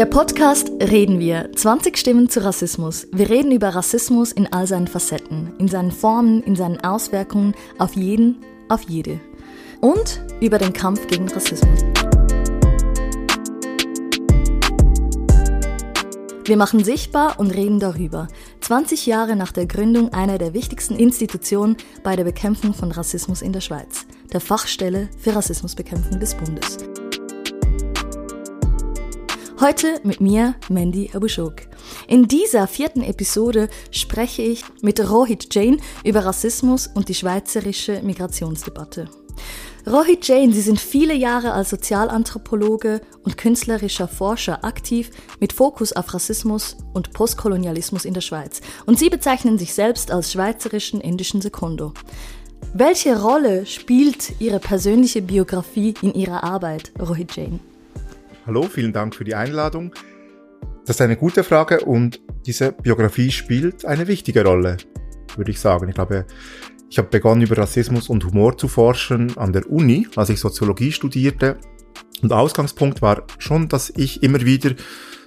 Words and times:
Der 0.00 0.06
Podcast 0.06 0.70
Reden 0.80 1.18
wir. 1.18 1.52
20 1.54 1.98
Stimmen 1.98 2.30
zu 2.30 2.42
Rassismus. 2.42 3.06
Wir 3.12 3.28
reden 3.28 3.52
über 3.52 3.68
Rassismus 3.68 4.32
in 4.32 4.50
all 4.50 4.66
seinen 4.66 4.86
Facetten, 4.86 5.52
in 5.58 5.68
seinen 5.68 5.92
Formen, 5.92 6.42
in 6.42 6.56
seinen 6.56 6.80
Auswirkungen 6.80 7.54
auf 7.76 7.94
jeden, 7.96 8.38
auf 8.70 8.80
jede. 8.88 9.20
Und 9.82 10.24
über 10.40 10.56
den 10.56 10.72
Kampf 10.72 11.06
gegen 11.06 11.28
Rassismus. 11.28 11.80
Wir 16.46 16.56
machen 16.56 16.82
sichtbar 16.82 17.38
und 17.38 17.50
reden 17.50 17.78
darüber. 17.78 18.28
20 18.62 19.04
Jahre 19.04 19.36
nach 19.36 19.52
der 19.52 19.66
Gründung 19.66 20.14
einer 20.14 20.38
der 20.38 20.54
wichtigsten 20.54 20.96
Institutionen 20.96 21.76
bei 22.02 22.16
der 22.16 22.24
Bekämpfung 22.24 22.72
von 22.72 22.90
Rassismus 22.90 23.42
in 23.42 23.52
der 23.52 23.60
Schweiz, 23.60 24.06
der 24.32 24.40
Fachstelle 24.40 25.10
für 25.18 25.36
Rassismusbekämpfung 25.36 26.18
des 26.18 26.34
Bundes. 26.34 26.78
Heute 29.60 30.00
mit 30.04 30.22
mir, 30.22 30.54
Mandy 30.70 31.10
Abushok. 31.12 31.56
In 32.08 32.26
dieser 32.26 32.66
vierten 32.66 33.02
Episode 33.02 33.68
spreche 33.90 34.40
ich 34.40 34.64
mit 34.80 34.98
Rohit 35.10 35.54
Jain 35.54 35.82
über 36.02 36.24
Rassismus 36.24 36.86
und 36.86 37.10
die 37.10 37.14
schweizerische 37.14 38.00
Migrationsdebatte. 38.02 39.10
Rohit 39.86 40.26
Jain, 40.26 40.54
Sie 40.54 40.62
sind 40.62 40.80
viele 40.80 41.12
Jahre 41.12 41.52
als 41.52 41.68
Sozialanthropologe 41.68 43.02
und 43.22 43.36
künstlerischer 43.36 44.08
Forscher 44.08 44.64
aktiv 44.64 45.10
mit 45.40 45.52
Fokus 45.52 45.92
auf 45.92 46.14
Rassismus 46.14 46.78
und 46.94 47.12
Postkolonialismus 47.12 48.06
in 48.06 48.14
der 48.14 48.22
Schweiz. 48.22 48.62
Und 48.86 48.98
Sie 48.98 49.10
bezeichnen 49.10 49.58
sich 49.58 49.74
selbst 49.74 50.10
als 50.10 50.32
schweizerischen 50.32 51.02
indischen 51.02 51.42
Sekondo. 51.42 51.92
Welche 52.72 53.20
Rolle 53.20 53.66
spielt 53.66 54.40
Ihre 54.40 54.58
persönliche 54.58 55.20
Biografie 55.20 55.92
in 56.00 56.14
Ihrer 56.14 56.44
Arbeit, 56.44 56.92
Rohit 56.98 57.36
Jain? 57.36 57.60
Hallo, 58.50 58.64
vielen 58.64 58.92
Dank 58.92 59.14
für 59.14 59.22
die 59.22 59.36
Einladung. 59.36 59.94
Das 60.84 60.96
ist 60.96 61.00
eine 61.00 61.16
gute 61.16 61.44
Frage 61.44 61.82
und 61.82 62.20
diese 62.46 62.72
Biografie 62.72 63.30
spielt 63.30 63.84
eine 63.84 64.08
wichtige 64.08 64.44
Rolle, 64.44 64.76
würde 65.36 65.52
ich 65.52 65.60
sagen. 65.60 65.88
Ich 65.88 65.94
glaube, 65.94 66.26
ich 66.88 66.98
habe 66.98 67.06
begonnen, 67.06 67.42
über 67.42 67.58
Rassismus 67.58 68.08
und 68.08 68.24
Humor 68.24 68.58
zu 68.58 68.66
forschen 68.66 69.38
an 69.38 69.52
der 69.52 69.70
Uni, 69.70 70.08
als 70.16 70.30
ich 70.30 70.40
Soziologie 70.40 70.90
studierte. 70.90 71.58
Und 72.22 72.32
Ausgangspunkt 72.32 73.02
war 73.02 73.22
schon, 73.38 73.68
dass 73.68 73.92
ich 73.96 74.20
immer 74.24 74.40
wieder 74.40 74.72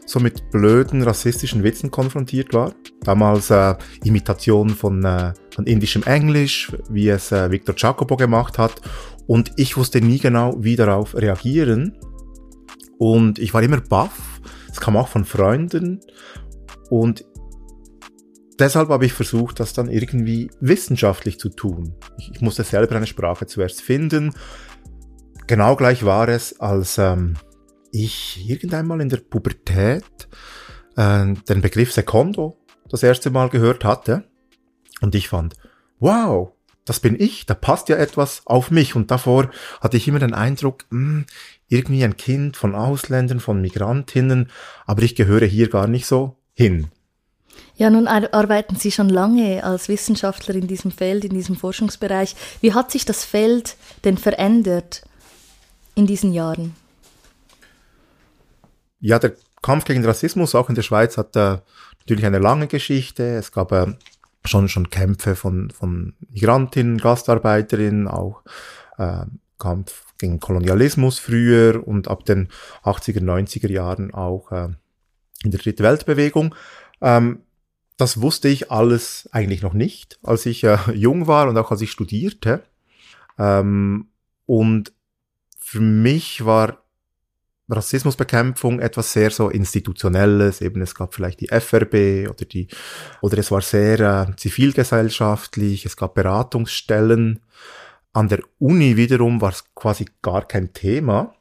so 0.05 0.19
mit 0.19 0.51
blöden 0.51 1.01
rassistischen 1.01 1.63
Witzen 1.63 1.91
konfrontiert 1.91 2.53
war. 2.53 2.73
Damals 3.05 3.49
äh, 3.51 3.75
Imitation 4.03 4.67
von, 4.71 5.01
äh, 5.05 5.31
von 5.55 5.65
indischem 5.65 6.03
Englisch, 6.03 6.73
wie 6.89 7.07
es 7.07 7.31
äh, 7.31 7.49
Victor 7.49 7.75
Jacobo 7.77 8.17
gemacht 8.17 8.57
hat. 8.57 8.81
Und 9.27 9.53
ich 9.55 9.77
wusste 9.77 10.01
nie 10.01 10.19
genau, 10.19 10.57
wie 10.59 10.75
darauf 10.75 11.15
reagieren. 11.15 11.97
Und 12.97 13.39
ich 13.39 13.53
war 13.53 13.63
immer 13.63 13.81
baff. 13.81 14.41
Es 14.69 14.79
kam 14.79 14.97
auch 14.97 15.07
von 15.07 15.25
Freunden. 15.25 16.01
Und 16.89 17.25
deshalb 18.59 18.89
habe 18.89 19.05
ich 19.05 19.13
versucht, 19.13 19.59
das 19.59 19.73
dann 19.73 19.89
irgendwie 19.89 20.49
wissenschaftlich 20.59 21.39
zu 21.39 21.49
tun. 21.49 21.95
Ich, 22.17 22.31
ich 22.33 22.41
musste 22.41 22.63
selber 22.63 22.95
eine 22.95 23.07
Sprache 23.07 23.47
zuerst 23.47 23.81
finden. 23.81 24.33
Genau 25.47 25.75
gleich 25.75 26.05
war 26.05 26.29
es, 26.29 26.59
als 26.59 26.97
ähm, 26.97 27.35
ich 27.91 28.49
irgendeinmal 28.49 29.01
in 29.01 29.09
der 29.09 29.17
Pubertät 29.17 30.03
äh, 30.95 31.33
den 31.33 31.61
Begriff 31.61 31.91
Secondo 31.91 32.57
das 32.89 33.03
erste 33.03 33.29
Mal 33.29 33.49
gehört 33.49 33.83
hatte. 33.83 34.23
Und 35.01 35.15
ich 35.15 35.27
fand, 35.27 35.55
wow, 35.99 36.53
das 36.85 36.99
bin 36.99 37.19
ich, 37.19 37.45
da 37.45 37.53
passt 37.53 37.89
ja 37.89 37.95
etwas 37.95 38.41
auf 38.45 38.71
mich. 38.71 38.95
Und 38.95 39.11
davor 39.11 39.49
hatte 39.81 39.97
ich 39.97 40.07
immer 40.07 40.19
den 40.19 40.33
Eindruck, 40.33 40.85
mh, 40.89 40.99
hm, 40.99 41.25
irgendwie 41.69 42.03
ein 42.03 42.17
Kind 42.17 42.57
von 42.57 42.75
Ausländern, 42.75 43.39
von 43.39 43.61
Migrantinnen, 43.61 44.49
aber 44.85 45.01
ich 45.01 45.15
gehöre 45.15 45.45
hier 45.45 45.69
gar 45.69 45.87
nicht 45.87 46.05
so 46.05 46.35
hin. 46.53 46.89
Ja, 47.75 47.89
nun 47.89 48.07
arbeiten 48.07 48.75
Sie 48.75 48.91
schon 48.91 49.09
lange 49.09 49.63
als 49.63 49.89
Wissenschaftler 49.89 50.55
in 50.55 50.67
diesem 50.67 50.91
Feld, 50.91 51.25
in 51.25 51.33
diesem 51.33 51.55
Forschungsbereich. 51.55 52.35
Wie 52.61 52.73
hat 52.73 52.91
sich 52.91 53.05
das 53.05 53.23
Feld 53.23 53.75
denn 54.03 54.17
verändert 54.17 55.03
in 55.95 56.05
diesen 56.05 56.33
Jahren? 56.33 56.75
Ja, 58.99 59.17
der 59.17 59.33
Kampf 59.63 59.85
gegen 59.85 60.05
Rassismus, 60.05 60.53
auch 60.53 60.69
in 60.69 60.75
der 60.75 60.83
Schweiz, 60.83 61.17
hat 61.17 61.35
äh, 61.35 61.57
natürlich 61.99 62.25
eine 62.25 62.39
lange 62.39 62.67
Geschichte. 62.67 63.23
Es 63.23 63.51
gab 63.51 63.71
äh, 63.71 63.93
schon, 64.45 64.69
schon 64.69 64.89
Kämpfe 64.89 65.35
von, 65.35 65.71
von 65.71 66.13
Migrantinnen, 66.29 66.97
Gastarbeiterinnen, 66.97 68.07
auch 68.07 68.43
äh, 68.97 69.25
Kampf 69.59 70.05
gegen 70.17 70.39
Kolonialismus 70.39 71.19
früher 71.19 71.85
und 71.85 72.07
ab 72.07 72.25
den 72.25 72.49
80er, 72.83 73.21
90er 73.21 73.71
Jahren 73.71 74.13
auch 74.13 74.51
äh, 74.51 74.69
in 75.43 75.51
der 75.51 75.59
Dritte 75.59 75.83
Weltbewegung. 75.83 76.55
Ähm, 77.01 77.39
das 77.97 78.21
wusste 78.21 78.47
ich 78.47 78.71
alles 78.71 79.29
eigentlich 79.31 79.61
noch 79.61 79.73
nicht, 79.73 80.19
als 80.23 80.45
ich 80.45 80.63
äh, 80.63 80.77
jung 80.93 81.27
war 81.27 81.47
und 81.47 81.57
auch 81.57 81.71
als 81.71 81.81
ich 81.81 81.91
studierte. 81.91 82.63
Ähm, 83.37 84.07
und 84.45 84.93
für 85.59 85.79
mich 85.79 86.45
war 86.45 86.82
Rassismusbekämpfung 87.69 88.79
etwas 88.79 89.13
sehr 89.13 89.31
so 89.31 89.49
institutionelles, 89.49 90.61
eben 90.61 90.81
es 90.81 90.95
gab 90.95 91.13
vielleicht 91.13 91.39
die 91.39 91.47
FRB 91.47 92.29
oder 92.29 92.45
die, 92.45 92.67
oder 93.21 93.37
es 93.37 93.51
war 93.51 93.61
sehr 93.61 93.99
äh, 93.99 94.35
zivilgesellschaftlich, 94.35 95.85
es 95.85 95.95
gab 95.95 96.13
Beratungsstellen. 96.15 97.39
An 98.11 98.27
der 98.27 98.39
Uni 98.59 98.97
wiederum 98.97 99.41
war 99.41 99.51
es 99.51 99.63
quasi 99.75 100.05
gar 100.21 100.47
kein 100.47 100.73
Thema, 100.73 101.33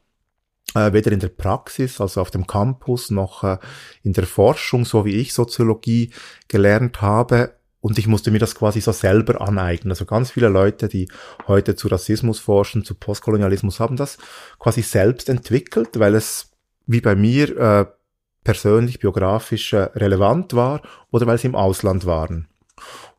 äh, 0.75 0.93
weder 0.93 1.11
in 1.11 1.19
der 1.19 1.27
Praxis, 1.27 1.99
also 1.99 2.21
auf 2.21 2.31
dem 2.31 2.47
Campus, 2.47 3.11
noch 3.11 3.43
äh, 3.43 3.57
in 4.01 4.13
der 4.13 4.25
Forschung, 4.25 4.85
so 4.85 5.05
wie 5.05 5.15
ich 5.15 5.33
Soziologie 5.33 6.11
gelernt 6.47 7.01
habe. 7.01 7.57
Und 7.83 7.99
ich 7.99 8.07
musste 8.07 8.31
mir 8.31 8.39
das 8.39 8.55
quasi 8.55 8.79
so 8.79 8.93
selber 8.93 9.41
aneignen. 9.41 9.91
Also 9.91 10.05
ganz 10.05 10.31
viele 10.31 10.47
Leute, 10.47 10.87
die 10.87 11.09
heute 11.49 11.75
zu 11.75 11.89
Rassismus 11.89 12.39
forschen, 12.39 12.85
zu 12.85 12.95
Postkolonialismus, 12.95 13.81
haben 13.81 13.97
das 13.97 14.17
quasi 14.57 14.81
selbst 14.81 15.27
entwickelt, 15.27 15.99
weil 15.99 16.15
es 16.15 16.49
wie 16.85 17.01
bei 17.01 17.13
mir 17.13 17.57
äh, 17.57 17.85
persönlich, 18.45 18.99
biografisch 18.99 19.73
äh, 19.73 19.89
relevant 19.95 20.53
war 20.53 20.81
oder 21.11 21.27
weil 21.27 21.37
sie 21.37 21.47
im 21.47 21.55
Ausland 21.55 22.05
waren. 22.05 22.47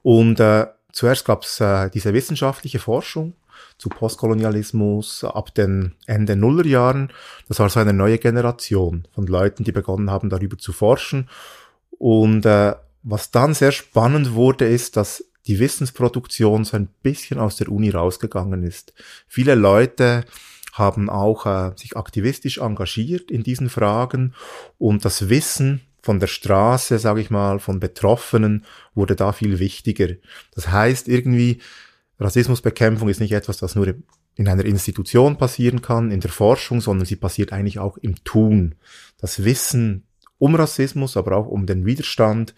Und 0.03 0.41
äh, 0.41 0.69
zuerst 0.93 1.27
gab 1.27 1.43
es 1.43 1.61
äh, 1.61 1.91
diese 1.91 2.15
wissenschaftliche 2.15 2.79
Forschung 2.79 3.35
zu 3.77 3.91
Postkolonialismus 3.91 5.25
ab 5.25 5.55
den 5.55 5.95
Ende 6.07 6.37
Nullerjahren. 6.37 7.13
Das 7.49 7.59
war 7.59 7.69
so 7.69 7.81
eine 7.81 7.93
neue 7.93 8.17
Generation 8.17 9.07
von 9.13 9.27
Leuten, 9.27 9.63
die 9.63 9.73
begonnen 9.73 10.11
haben, 10.11 10.31
darüber 10.31 10.57
zu 10.57 10.73
forschen. 10.73 11.29
Und 11.99 12.47
äh, 12.47 12.77
was 13.05 13.31
dann 13.31 13.55
sehr 13.55 13.71
spannend 13.71 14.35
wurde, 14.35 14.67
ist, 14.67 14.97
dass 14.97 15.25
die 15.47 15.59
Wissensproduktion 15.59 16.65
so 16.65 16.77
ein 16.77 16.89
bisschen 17.03 17.39
aus 17.39 17.57
der 17.57 17.69
Uni 17.69 17.91
rausgegangen 17.91 18.63
ist. 18.63 18.95
Viele 19.29 19.55
Leute 19.55 20.25
haben 20.73 21.11
auch 21.11 21.47
äh, 21.47 21.73
sich 21.77 21.97
aktivistisch 21.97 22.59
engagiert 22.59 23.31
in 23.31 23.45
diesen 23.45 23.69
Fragen 23.69 24.35
und 24.79 25.05
das 25.05 25.29
Wissen 25.29 25.83
von 26.03 26.19
der 26.19 26.27
Straße, 26.27 26.99
sage 26.99 27.21
ich 27.21 27.31
mal, 27.31 27.59
von 27.59 27.79
Betroffenen 27.79 28.65
wurde 28.95 29.17
da 29.17 29.33
viel 29.33 29.59
wichtiger. 29.59 30.09
Das 30.55 30.69
heißt 30.69 31.09
irgendwie, 31.09 31.61
Rassismusbekämpfung 32.19 33.09
ist 33.09 33.21
nicht 33.21 33.33
etwas, 33.33 33.59
das 33.59 33.75
nur 33.75 33.95
in 34.37 34.49
einer 34.49 34.65
Institution 34.65 35.39
passieren 35.39 35.81
kann, 35.81 36.11
in 36.11 36.21
der 36.21 36.31
Forschung, 36.31 36.81
sondern 36.81 37.07
sie 37.07 37.17
passiert 37.17 37.53
eigentlich 37.53 37.79
auch 37.79 37.97
im 37.99 38.23
Tun. 38.25 38.75
Das 39.19 39.45
Wissen 39.45 40.05
um 40.39 40.55
Rassismus, 40.55 41.17
aber 41.17 41.37
auch 41.37 41.47
um 41.47 41.67
den 41.67 41.87
Widerstand, 41.87 42.55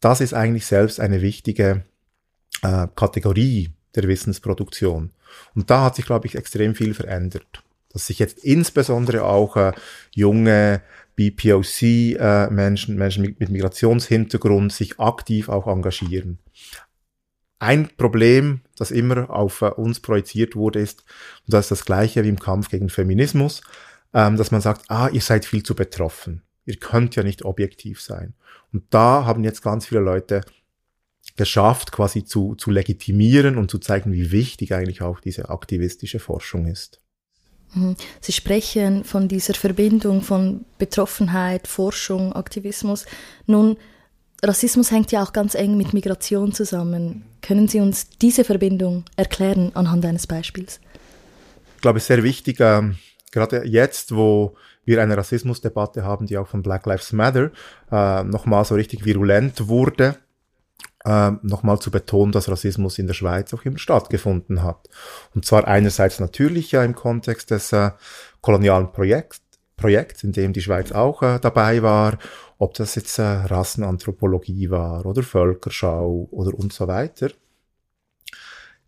das 0.00 0.20
ist 0.20 0.34
eigentlich 0.34 0.66
selbst 0.66 1.00
eine 1.00 1.22
wichtige 1.22 1.84
äh, 2.62 2.86
Kategorie 2.94 3.72
der 3.94 4.08
Wissensproduktion. 4.08 5.10
Und 5.54 5.70
da 5.70 5.84
hat 5.84 5.96
sich, 5.96 6.06
glaube 6.06 6.26
ich, 6.26 6.34
extrem 6.34 6.74
viel 6.74 6.94
verändert. 6.94 7.62
Dass 7.92 8.06
sich 8.06 8.18
jetzt 8.18 8.38
insbesondere 8.44 9.24
auch 9.24 9.56
äh, 9.56 9.72
junge 10.10 10.82
BPOC-Menschen, 11.16 12.94
äh, 12.94 12.96
Menschen 12.96 13.22
mit, 13.22 13.40
mit 13.40 13.48
Migrationshintergrund 13.50 14.72
sich 14.72 14.98
aktiv 14.98 15.48
auch 15.48 15.66
engagieren. 15.66 16.38
Ein 17.60 17.88
Problem, 17.96 18.60
das 18.76 18.90
immer 18.90 19.30
auf 19.30 19.62
äh, 19.62 19.66
uns 19.66 20.00
projiziert 20.00 20.56
wurde, 20.56 20.80
ist, 20.80 21.04
und 21.46 21.54
das 21.54 21.66
ist 21.66 21.70
das 21.70 21.84
gleiche 21.84 22.24
wie 22.24 22.28
im 22.28 22.38
Kampf 22.38 22.68
gegen 22.68 22.88
Feminismus, 22.88 23.62
ähm, 24.12 24.36
dass 24.36 24.50
man 24.50 24.60
sagt, 24.60 24.84
ah, 24.88 25.08
ihr 25.08 25.20
seid 25.20 25.44
viel 25.44 25.62
zu 25.62 25.74
betroffen. 25.74 26.42
Ihr 26.66 26.76
könnt 26.76 27.16
ja 27.16 27.22
nicht 27.22 27.44
objektiv 27.44 28.00
sein. 28.00 28.34
Und 28.72 28.84
da 28.90 29.24
haben 29.24 29.44
jetzt 29.44 29.62
ganz 29.62 29.86
viele 29.86 30.00
Leute 30.00 30.42
geschafft, 31.36 31.92
quasi 31.92 32.24
zu, 32.24 32.54
zu 32.54 32.70
legitimieren 32.70 33.56
und 33.58 33.70
zu 33.70 33.78
zeigen, 33.78 34.12
wie 34.12 34.30
wichtig 34.30 34.74
eigentlich 34.74 35.02
auch 35.02 35.20
diese 35.20 35.48
aktivistische 35.48 36.18
Forschung 36.18 36.66
ist. 36.66 37.00
Mhm. 37.74 37.96
Sie 38.20 38.32
sprechen 38.32 39.04
von 39.04 39.28
dieser 39.28 39.54
Verbindung 39.54 40.22
von 40.22 40.64
Betroffenheit, 40.78 41.66
Forschung, 41.66 42.32
Aktivismus. 42.32 43.06
Nun, 43.46 43.76
Rassismus 44.42 44.90
hängt 44.90 45.10
ja 45.12 45.22
auch 45.22 45.32
ganz 45.32 45.54
eng 45.54 45.76
mit 45.76 45.92
Migration 45.92 46.52
zusammen. 46.52 47.24
Können 47.40 47.68
Sie 47.68 47.80
uns 47.80 48.08
diese 48.20 48.44
Verbindung 48.44 49.04
erklären 49.16 49.72
anhand 49.74 50.04
eines 50.04 50.26
Beispiels? 50.26 50.80
Ich 51.76 51.82
glaube, 51.82 51.98
es 51.98 52.04
ist 52.04 52.08
sehr 52.08 52.22
wichtig, 52.22 52.58
ähm, 52.60 52.96
gerade 53.32 53.64
jetzt, 53.64 54.14
wo 54.14 54.56
wir 54.84 55.02
eine 55.02 55.16
Rassismusdebatte 55.16 56.04
haben, 56.04 56.26
die 56.26 56.38
auch 56.38 56.48
von 56.48 56.62
Black 56.62 56.86
Lives 56.86 57.12
Matter 57.12 57.50
äh, 57.90 58.24
nochmal 58.24 58.64
so 58.64 58.74
richtig 58.74 59.04
virulent 59.04 59.68
wurde, 59.68 60.16
äh, 61.04 61.32
nochmal 61.42 61.78
zu 61.78 61.90
betonen, 61.90 62.32
dass 62.32 62.48
Rassismus 62.48 62.98
in 62.98 63.06
der 63.06 63.14
Schweiz 63.14 63.52
auch 63.54 63.64
immer 63.64 63.78
stattgefunden 63.78 64.62
hat. 64.62 64.88
Und 65.34 65.44
zwar 65.44 65.66
einerseits 65.66 66.20
natürlich 66.20 66.72
ja 66.72 66.82
im 66.84 66.94
Kontext 66.94 67.50
des 67.50 67.72
äh, 67.72 67.90
kolonialen 68.40 68.92
Projekts, 68.92 69.40
Projekts, 69.76 70.22
in 70.22 70.32
dem 70.32 70.52
die 70.52 70.62
Schweiz 70.62 70.92
auch 70.92 71.22
äh, 71.22 71.38
dabei 71.40 71.82
war, 71.82 72.18
ob 72.58 72.74
das 72.74 72.94
jetzt 72.94 73.18
äh, 73.18 73.22
Rassenanthropologie 73.22 74.70
war 74.70 75.04
oder 75.04 75.22
Völkerschau 75.22 76.28
oder 76.30 76.54
und 76.56 76.72
so 76.72 76.86
weiter. 76.86 77.30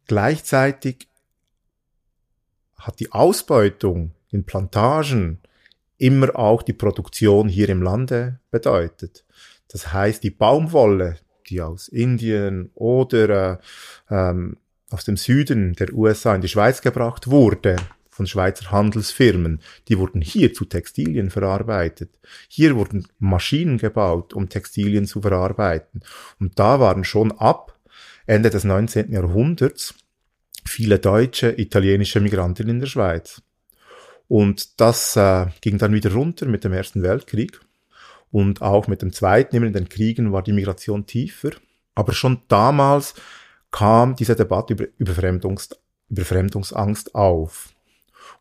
Gleichzeitig 0.07 1.09
hat 2.79 3.01
die 3.01 3.11
Ausbeutung 3.11 4.13
in 4.31 4.45
Plantagen 4.45 5.41
immer 5.99 6.37
auch 6.39 6.63
die 6.63 6.73
Produktion 6.73 7.49
hier 7.49 7.69
im 7.69 7.83
Lande 7.83 8.41
bedeutet. 8.51 9.25
Das 9.69 9.93
heißt, 9.93 10.23
die 10.23 10.31
Baumwolle, 10.31 11.17
die 11.49 11.61
aus 11.61 11.89
Indien 11.89 12.71
oder 12.75 13.61
äh, 14.11 14.15
ähm, 14.15 14.57
aus 14.91 15.05
dem 15.05 15.17
Süden 15.17 15.75
der 15.75 15.93
USA 15.93 16.35
in 16.35 16.41
die 16.41 16.49
Schweiz 16.49 16.81
gebracht 16.81 17.29
wurde, 17.29 17.77
von 18.17 18.27
Schweizer 18.27 18.71
Handelsfirmen, 18.71 19.61
die 19.89 19.99
wurden 19.99 20.23
hier 20.23 20.55
zu 20.55 20.65
Textilien 20.65 21.31
verarbeitet. 21.31 22.19
Hier 22.49 22.75
wurden 22.75 23.07
Maschinen 23.19 23.77
gebaut, 23.77 24.33
um 24.33 24.49
Textilien 24.49 25.05
zu 25.07 25.21
verarbeiten. 25.21 26.01
Und 26.41 26.59
da 26.59 26.81
waren 26.81 27.05
schon 27.05 27.31
ab 27.33 27.79
Ende 28.27 28.49
des 28.49 28.65
19. 28.65 29.13
Jahrhunderts 29.13 29.95
viele 30.65 30.99
deutsche, 30.99 31.61
italienische 31.61 32.21
Migranten 32.21 32.69
in 32.69 32.81
der 32.81 32.87
Schweiz. 32.87 33.43
Und 34.28 34.81
das 34.81 35.17
äh, 35.17 35.46
ging 35.61 35.78
dann 35.78 35.93
wieder 35.93 36.12
runter 36.12 36.46
mit 36.46 36.64
dem 36.64 36.73
Ersten 36.73 37.02
Weltkrieg. 37.02 37.61
Und 38.31 38.61
auch 38.61 38.88
mit 38.88 39.02
dem 39.02 39.12
Zweiten, 39.12 39.56
immer 39.56 39.67
in 39.67 39.73
den 39.73 39.88
Kriegen, 39.88 40.32
war 40.32 40.43
die 40.43 40.52
Migration 40.52 41.06
tiefer. 41.06 41.50
Aber 41.94 42.12
schon 42.12 42.43
damals 42.49 43.14
kam 43.70 44.17
diese 44.17 44.37
Debatte 44.37 44.75
über 44.75 44.87
Überfremdungs 44.99 45.70
Überfremdungsangst 46.08 47.14
auf. 47.14 47.75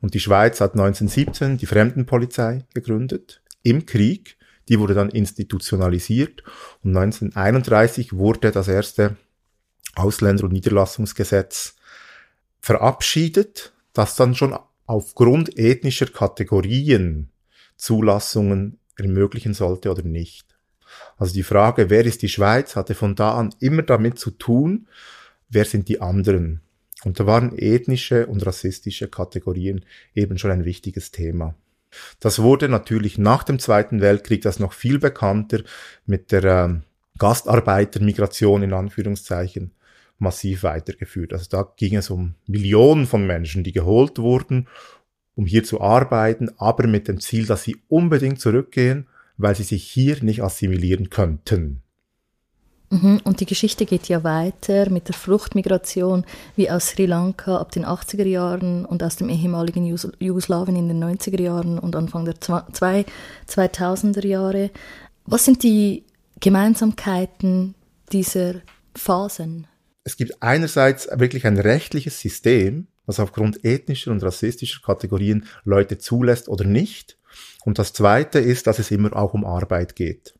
Und 0.01 0.13
die 0.13 0.19
Schweiz 0.19 0.61
hat 0.61 0.73
1917 0.73 1.57
die 1.57 1.65
Fremdenpolizei 1.65 2.65
gegründet 2.73 3.41
im 3.63 3.85
Krieg. 3.85 4.37
Die 4.69 4.79
wurde 4.79 4.93
dann 4.93 5.09
institutionalisiert 5.09 6.43
und 6.83 6.95
1931 6.95 8.13
wurde 8.13 8.51
das 8.51 8.67
erste 8.67 9.15
Ausländer- 9.95 10.43
und 10.43 10.53
Niederlassungsgesetz 10.53 11.75
verabschiedet, 12.59 13.73
das 13.93 14.15
dann 14.15 14.35
schon 14.35 14.57
aufgrund 14.85 15.57
ethnischer 15.57 16.07
Kategorien 16.07 17.29
Zulassungen 17.77 18.79
ermöglichen 18.97 19.53
sollte 19.53 19.91
oder 19.91 20.03
nicht. 20.03 20.55
Also 21.17 21.33
die 21.33 21.43
Frage, 21.43 21.89
wer 21.89 22.05
ist 22.05 22.21
die 22.21 22.29
Schweiz, 22.29 22.75
hatte 22.75 22.95
von 22.95 23.15
da 23.15 23.35
an 23.35 23.53
immer 23.59 23.81
damit 23.81 24.19
zu 24.19 24.31
tun, 24.31 24.87
wer 25.49 25.65
sind 25.65 25.89
die 25.89 26.01
anderen. 26.01 26.61
Und 27.03 27.19
da 27.19 27.25
waren 27.25 27.57
ethnische 27.57 28.27
und 28.27 28.45
rassistische 28.45 29.07
Kategorien 29.07 29.85
eben 30.13 30.37
schon 30.37 30.51
ein 30.51 30.65
wichtiges 30.65 31.11
Thema. 31.11 31.55
Das 32.19 32.39
wurde 32.39 32.67
natürlich 32.67 33.17
nach 33.17 33.43
dem 33.43 33.59
Zweiten 33.59 34.01
Weltkrieg 34.01 34.41
das 34.41 34.59
noch 34.59 34.73
viel 34.73 34.99
bekannter 34.99 35.61
mit 36.05 36.31
der 36.31 36.43
äh, 36.43 36.73
Gastarbeitermigration 37.17 38.63
in 38.63 38.73
Anführungszeichen 38.73 39.71
massiv 40.17 40.63
weitergeführt. 40.63 41.33
Also 41.33 41.47
da 41.49 41.67
ging 41.77 41.95
es 41.95 42.09
um 42.09 42.35
Millionen 42.47 43.05
von 43.05 43.25
Menschen, 43.25 43.63
die 43.63 43.71
geholt 43.71 44.17
wurden, 44.17 44.67
um 45.35 45.45
hier 45.45 45.63
zu 45.63 45.81
arbeiten, 45.81 46.49
aber 46.57 46.87
mit 46.87 47.07
dem 47.07 47.19
Ziel, 47.19 47.45
dass 47.45 47.63
sie 47.63 47.77
unbedingt 47.89 48.39
zurückgehen, 48.39 49.07
weil 49.37 49.55
sie 49.55 49.63
sich 49.63 49.83
hier 49.83 50.23
nicht 50.23 50.41
assimilieren 50.41 51.09
könnten. 51.09 51.81
Mhm, 52.89 53.19
und 53.23 53.39
die 53.39 53.45
Geschichte 53.45 53.85
geht 53.85 54.07
ja 54.07 54.23
weiter 54.23 54.89
mit 54.89 55.07
der 55.07 55.15
Fluchtmigration 55.15 56.23
wie 56.55 56.69
aus 56.69 56.89
Sri 56.89 57.05
Lanka 57.07 57.57
ab 57.57 57.71
den 57.71 57.85
80er 57.85 58.25
Jahren 58.25 58.85
und 58.85 59.03
aus 59.03 59.15
dem 59.15 59.27
ehemaligen 59.27 59.85
Jugoslawien 59.85 60.77
in 60.77 60.87
den 60.87 61.03
90er 61.03 61.41
Jahren 61.41 61.79
und 61.79 61.95
Anfang 61.95 62.25
der 62.25 62.35
2000er 62.35 64.25
Jahre. 64.25 64.69
Was 65.25 65.45
sind 65.45 65.63
die 65.63 66.03
Gemeinsamkeiten 66.39 67.73
dieser 68.11 68.55
Phasen? 68.95 69.67
Es 70.05 70.17
gibt 70.17 70.41
einerseits 70.41 71.09
wirklich 71.11 71.45
ein 71.45 71.57
rechtliches 71.57 72.19
System, 72.19 72.87
das 73.07 73.19
aufgrund 73.19 73.65
ethnischer 73.65 74.11
und 74.11 74.23
rassistischer 74.23 74.81
Kategorien 74.81 75.47
Leute 75.63 75.97
zulässt 75.97 76.47
oder 76.47 76.63
nicht. 76.63 77.17
Und 77.65 77.79
das 77.79 77.91
Zweite 77.91 78.39
ist, 78.39 78.67
dass 78.67 78.79
es 78.79 78.91
immer 78.91 79.15
auch 79.15 79.33
um 79.33 79.43
Arbeit 79.43 79.95
geht. 79.95 80.35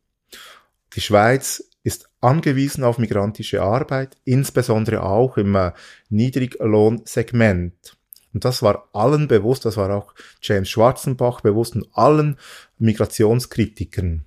Die 0.96 1.02
Schweiz 1.02 1.68
ist 1.84 2.10
angewiesen 2.22 2.84
auf 2.84 3.00
migrantische 3.00 3.64
Arbeit, 3.64 4.18
insbesondere 4.24 5.04
auch 5.04 5.36
im 5.38 5.56
äh, 5.56 5.72
Niedriglohnsegment. 6.10 7.98
Und 8.34 8.46
das 8.46 8.62
war 8.62 8.90
allen 8.94 9.28
bewusst, 9.28 9.66
das 9.66 9.78
war 9.78 9.90
auch 9.96 10.14
James 10.42 10.70
Schwarzenbach 10.70 11.42
bewusst 11.42 11.76
und 11.76 11.88
allen 11.94 12.38
Migrationskritikern. 12.78 14.26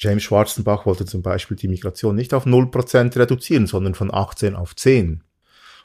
James 0.00 0.22
Schwarzenbach 0.22 0.86
wollte 0.86 1.04
zum 1.04 1.22
Beispiel 1.22 1.56
die 1.56 1.68
Migration 1.68 2.14
nicht 2.14 2.34
auf 2.34 2.46
0% 2.46 3.16
reduzieren, 3.16 3.66
sondern 3.66 3.94
von 3.94 4.12
18 4.12 4.54
auf 4.54 4.76
10. 4.76 5.22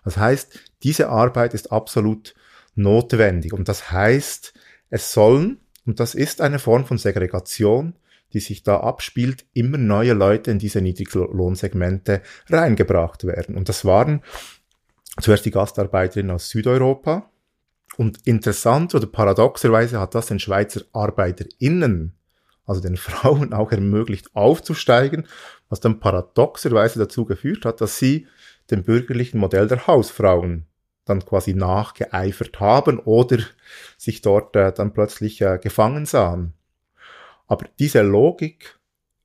Das 0.03 0.17
heißt, 0.17 0.59
diese 0.83 1.09
Arbeit 1.09 1.53
ist 1.53 1.71
absolut 1.71 2.33
notwendig. 2.75 3.53
Und 3.53 3.67
das 3.69 3.91
heißt, 3.91 4.53
es 4.89 5.13
sollen, 5.13 5.59
und 5.85 5.99
das 5.99 6.15
ist 6.15 6.41
eine 6.41 6.59
Form 6.59 6.85
von 6.85 6.97
Segregation, 6.97 7.95
die 8.33 8.39
sich 8.39 8.63
da 8.63 8.79
abspielt, 8.79 9.45
immer 9.53 9.77
neue 9.77 10.13
Leute 10.13 10.51
in 10.51 10.59
diese 10.59 10.81
Niedriglohnsegmente 10.81 12.21
reingebracht 12.49 13.25
werden. 13.25 13.57
Und 13.57 13.69
das 13.69 13.85
waren 13.85 14.23
zuerst 15.19 15.45
die 15.45 15.51
Gastarbeiterinnen 15.51 16.31
aus 16.31 16.49
Südeuropa. 16.49 17.29
Und 17.97 18.25
interessant 18.25 18.95
oder 18.95 19.05
paradoxerweise 19.05 19.99
hat 19.99 20.15
das 20.15 20.27
den 20.27 20.39
Schweizer 20.39 20.81
ArbeiterInnen 20.93 22.15
also 22.65 22.81
den 22.81 22.97
Frauen 22.97 23.53
auch 23.53 23.71
ermöglicht 23.71 24.35
aufzusteigen, 24.35 25.27
was 25.69 25.79
dann 25.79 25.99
paradoxerweise 25.99 26.99
dazu 26.99 27.25
geführt 27.25 27.65
hat, 27.65 27.81
dass 27.81 27.97
sie 27.97 28.27
dem 28.69 28.83
bürgerlichen 28.83 29.39
Modell 29.39 29.67
der 29.67 29.87
Hausfrauen 29.87 30.65
dann 31.05 31.25
quasi 31.25 31.53
nachgeeifert 31.53 32.59
haben 32.59 32.99
oder 32.99 33.39
sich 33.97 34.21
dort 34.21 34.55
äh, 34.55 34.71
dann 34.71 34.93
plötzlich 34.93 35.41
äh, 35.41 35.59
gefangen 35.61 36.05
sahen. 36.05 36.53
Aber 37.47 37.65
diese 37.79 38.01
Logik, 38.01 38.79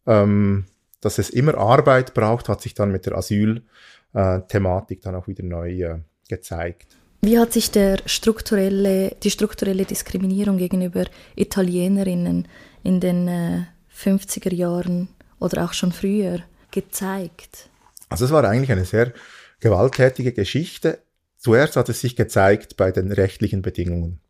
ähm, 0.06 0.64
dass 1.00 1.18
es 1.18 1.30
immer 1.30 1.56
Arbeit 1.56 2.14
braucht, 2.14 2.48
hat 2.48 2.62
sich 2.62 2.74
dann 2.74 2.90
mit 2.90 3.06
der 3.06 3.16
Asylthematik 3.16 4.98
äh, 4.98 5.02
dann 5.02 5.14
auch 5.14 5.28
wieder 5.28 5.44
neu 5.44 5.70
äh, 5.70 5.98
gezeigt. 6.28 6.96
Wie 7.22 7.38
hat 7.38 7.52
sich 7.52 7.70
der 7.70 7.98
strukturelle, 8.06 9.16
die 9.22 9.30
strukturelle 9.30 9.84
Diskriminierung 9.84 10.58
gegenüber 10.58 11.04
Italienerinnen 11.34 12.48
in 12.86 13.00
den 13.00 13.26
äh, 13.26 13.64
50er 13.92 14.54
Jahren 14.54 15.08
oder 15.40 15.64
auch 15.64 15.72
schon 15.72 15.90
früher 15.90 16.40
gezeigt? 16.70 17.68
Also 18.08 18.24
es 18.24 18.30
war 18.30 18.44
eigentlich 18.44 18.70
eine 18.70 18.84
sehr 18.84 19.12
gewalttätige 19.58 20.32
Geschichte. 20.32 21.00
Zuerst 21.36 21.76
hat 21.76 21.88
es 21.88 22.00
sich 22.00 22.14
gezeigt 22.14 22.76
bei 22.76 22.92
den 22.92 23.10
rechtlichen 23.10 23.62
Bedingungen. 23.62 24.20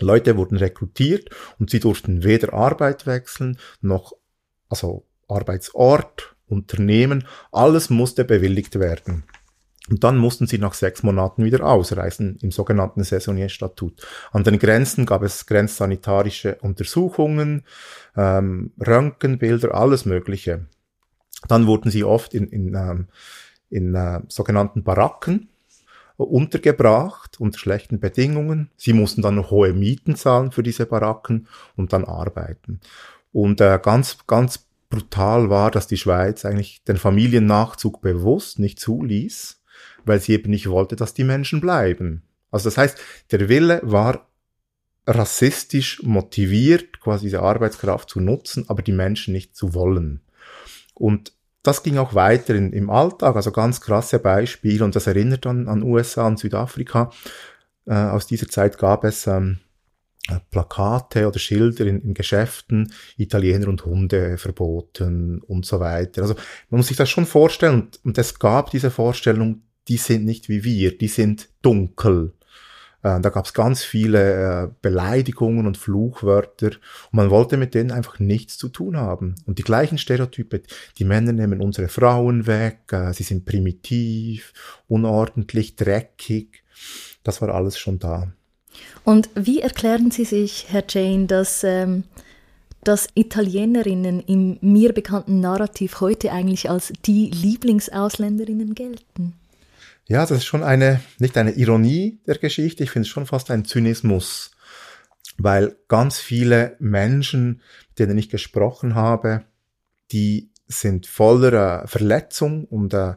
Leute 0.00 0.36
wurden 0.36 0.56
rekrutiert 0.56 1.30
und 1.58 1.70
sie 1.70 1.78
durften 1.78 2.24
weder 2.24 2.52
Arbeit 2.52 3.06
wechseln 3.06 3.58
noch 3.80 4.12
also 4.68 5.04
Arbeitsort, 5.28 6.34
Unternehmen, 6.46 7.26
alles 7.52 7.90
musste 7.90 8.24
bewilligt 8.24 8.78
werden. 8.78 9.24
Und 9.88 10.04
dann 10.04 10.18
mussten 10.18 10.46
sie 10.46 10.58
nach 10.58 10.74
sechs 10.74 11.02
Monaten 11.02 11.44
wieder 11.44 11.64
ausreisen 11.64 12.38
im 12.42 12.50
sogenannten 12.50 13.02
Saisonierstatut. 13.02 14.06
An 14.30 14.44
den 14.44 14.58
Grenzen 14.58 15.06
gab 15.06 15.22
es 15.22 15.46
grenzsanitarische 15.46 16.56
Untersuchungen, 16.56 17.64
ähm, 18.16 18.72
Röntgenbilder, 18.78 19.74
alles 19.74 20.04
Mögliche. 20.04 20.66
Dann 21.48 21.66
wurden 21.66 21.90
sie 21.90 22.04
oft 22.04 22.34
in, 22.34 22.48
in, 22.48 22.74
ähm, 22.74 23.08
in 23.70 23.94
äh, 23.94 24.20
sogenannten 24.28 24.82
Baracken 24.82 25.48
untergebracht 26.16 27.40
unter 27.40 27.58
schlechten 27.58 27.98
Bedingungen. 27.98 28.70
Sie 28.76 28.92
mussten 28.92 29.22
dann 29.22 29.48
hohe 29.48 29.72
Mieten 29.72 30.14
zahlen 30.16 30.52
für 30.52 30.62
diese 30.62 30.84
Baracken 30.84 31.48
und 31.76 31.94
dann 31.94 32.04
arbeiten. 32.04 32.80
Und 33.32 33.62
äh, 33.62 33.80
ganz, 33.82 34.18
ganz 34.26 34.66
brutal 34.90 35.48
war, 35.48 35.70
dass 35.70 35.86
die 35.86 35.96
Schweiz 35.96 36.44
eigentlich 36.44 36.84
den 36.84 36.98
Familiennachzug 36.98 38.02
bewusst 38.02 38.58
nicht 38.58 38.78
zuließ 38.78 39.59
weil 40.04 40.20
sie 40.20 40.32
eben 40.32 40.50
nicht 40.50 40.68
wollte, 40.68 40.96
dass 40.96 41.14
die 41.14 41.24
Menschen 41.24 41.60
bleiben. 41.60 42.22
Also 42.50 42.68
das 42.68 42.78
heißt, 42.78 42.98
der 43.30 43.48
Wille 43.48 43.80
war 43.82 44.26
rassistisch 45.06 46.02
motiviert, 46.02 47.00
quasi 47.00 47.26
diese 47.26 47.42
Arbeitskraft 47.42 48.08
zu 48.08 48.20
nutzen, 48.20 48.64
aber 48.68 48.82
die 48.82 48.92
Menschen 48.92 49.32
nicht 49.32 49.56
zu 49.56 49.74
wollen. 49.74 50.20
Und 50.94 51.32
das 51.62 51.82
ging 51.82 51.98
auch 51.98 52.14
weiter 52.14 52.54
in, 52.54 52.72
im 52.72 52.90
Alltag, 52.90 53.36
also 53.36 53.52
ganz 53.52 53.80
krasse 53.80 54.18
Beispiele, 54.18 54.84
und 54.84 54.96
das 54.96 55.06
erinnert 55.06 55.44
dann 55.44 55.68
an 55.68 55.82
USA 55.82 56.26
und 56.26 56.38
Südafrika. 56.38 57.10
Äh, 57.86 57.94
aus 57.94 58.26
dieser 58.26 58.48
Zeit 58.48 58.78
gab 58.78 59.04
es 59.04 59.26
ähm, 59.26 59.58
Plakate 60.50 61.26
oder 61.26 61.38
Schilder 61.38 61.86
in, 61.86 62.00
in 62.02 62.14
Geschäften, 62.14 62.92
Italiener 63.16 63.68
und 63.68 63.84
Hunde 63.84 64.38
verboten 64.38 65.40
und 65.40 65.66
so 65.66 65.80
weiter. 65.80 66.22
Also 66.22 66.34
man 66.68 66.78
muss 66.78 66.88
sich 66.88 66.96
das 66.96 67.10
schon 67.10 67.26
vorstellen 67.26 67.74
und, 67.74 68.00
und 68.04 68.18
es 68.18 68.38
gab 68.38 68.70
diese 68.70 68.90
Vorstellung, 68.90 69.62
die 69.88 69.96
sind 69.96 70.24
nicht 70.24 70.48
wie 70.48 70.64
wir, 70.64 70.96
die 70.96 71.08
sind 71.08 71.48
dunkel. 71.62 72.32
Äh, 73.02 73.20
da 73.20 73.30
gab 73.30 73.46
es 73.46 73.54
ganz 73.54 73.82
viele 73.82 74.64
äh, 74.64 74.68
Beleidigungen 74.82 75.66
und 75.66 75.78
Fluchwörter 75.78 76.66
und 76.66 77.12
man 77.12 77.30
wollte 77.30 77.56
mit 77.56 77.74
denen 77.74 77.90
einfach 77.90 78.18
nichts 78.18 78.58
zu 78.58 78.68
tun 78.68 78.96
haben. 78.96 79.36
Und 79.46 79.58
die 79.58 79.62
gleichen 79.62 79.98
Stereotype, 79.98 80.62
die 80.98 81.04
Männer 81.04 81.32
nehmen 81.32 81.60
unsere 81.60 81.88
Frauen 81.88 82.46
weg, 82.46 82.80
äh, 82.92 83.12
sie 83.12 83.22
sind 83.22 83.46
primitiv, 83.46 84.52
unordentlich, 84.86 85.76
dreckig, 85.76 86.62
das 87.22 87.40
war 87.40 87.50
alles 87.50 87.78
schon 87.78 87.98
da. 87.98 88.32
Und 89.04 89.30
wie 89.34 89.60
erklären 89.60 90.10
Sie 90.10 90.24
sich, 90.24 90.66
Herr 90.68 90.84
Jane, 90.88 91.26
dass, 91.26 91.64
ähm, 91.64 92.04
dass 92.84 93.08
Italienerinnen 93.14 94.20
im 94.20 94.58
mir 94.60 94.92
bekannten 94.92 95.40
Narrativ 95.40 96.00
heute 96.00 96.32
eigentlich 96.32 96.70
als 96.70 96.92
die 97.04 97.30
Lieblingsauslänerinnen 97.30 98.74
gelten? 98.74 99.39
Ja, 100.10 100.22
das 100.22 100.38
ist 100.38 100.44
schon 100.44 100.64
eine, 100.64 101.00
nicht 101.20 101.38
eine 101.38 101.52
Ironie 101.52 102.18
der 102.26 102.36
Geschichte, 102.36 102.82
ich 102.82 102.90
finde 102.90 103.06
es 103.06 103.10
schon 103.10 103.26
fast 103.26 103.48
ein 103.48 103.64
Zynismus, 103.64 104.50
weil 105.38 105.76
ganz 105.86 106.18
viele 106.18 106.74
Menschen, 106.80 107.60
mit 107.90 108.00
denen 108.00 108.18
ich 108.18 108.28
gesprochen 108.28 108.96
habe, 108.96 109.44
die 110.10 110.50
sind 110.66 111.06
voller 111.06 111.84
äh, 111.84 111.86
Verletzung 111.86 112.64
und, 112.64 112.92
äh, 112.92 113.14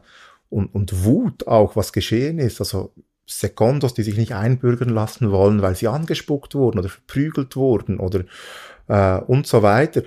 und, 0.50 0.72
und 0.72 1.04
Wut 1.04 1.48
auch, 1.48 1.74
was 1.74 1.92
geschehen 1.92 2.38
ist. 2.38 2.60
Also 2.60 2.94
Sekondos, 3.26 3.94
die 3.94 4.04
sich 4.04 4.16
nicht 4.16 4.36
einbürgern 4.36 4.90
lassen 4.90 5.32
wollen, 5.32 5.62
weil 5.62 5.74
sie 5.74 5.88
angespuckt 5.88 6.54
wurden 6.54 6.78
oder 6.78 6.90
verprügelt 6.90 7.56
wurden 7.56 7.98
oder 7.98 8.24
äh, 8.86 9.20
und 9.20 9.48
so 9.48 9.64
weiter. 9.64 10.04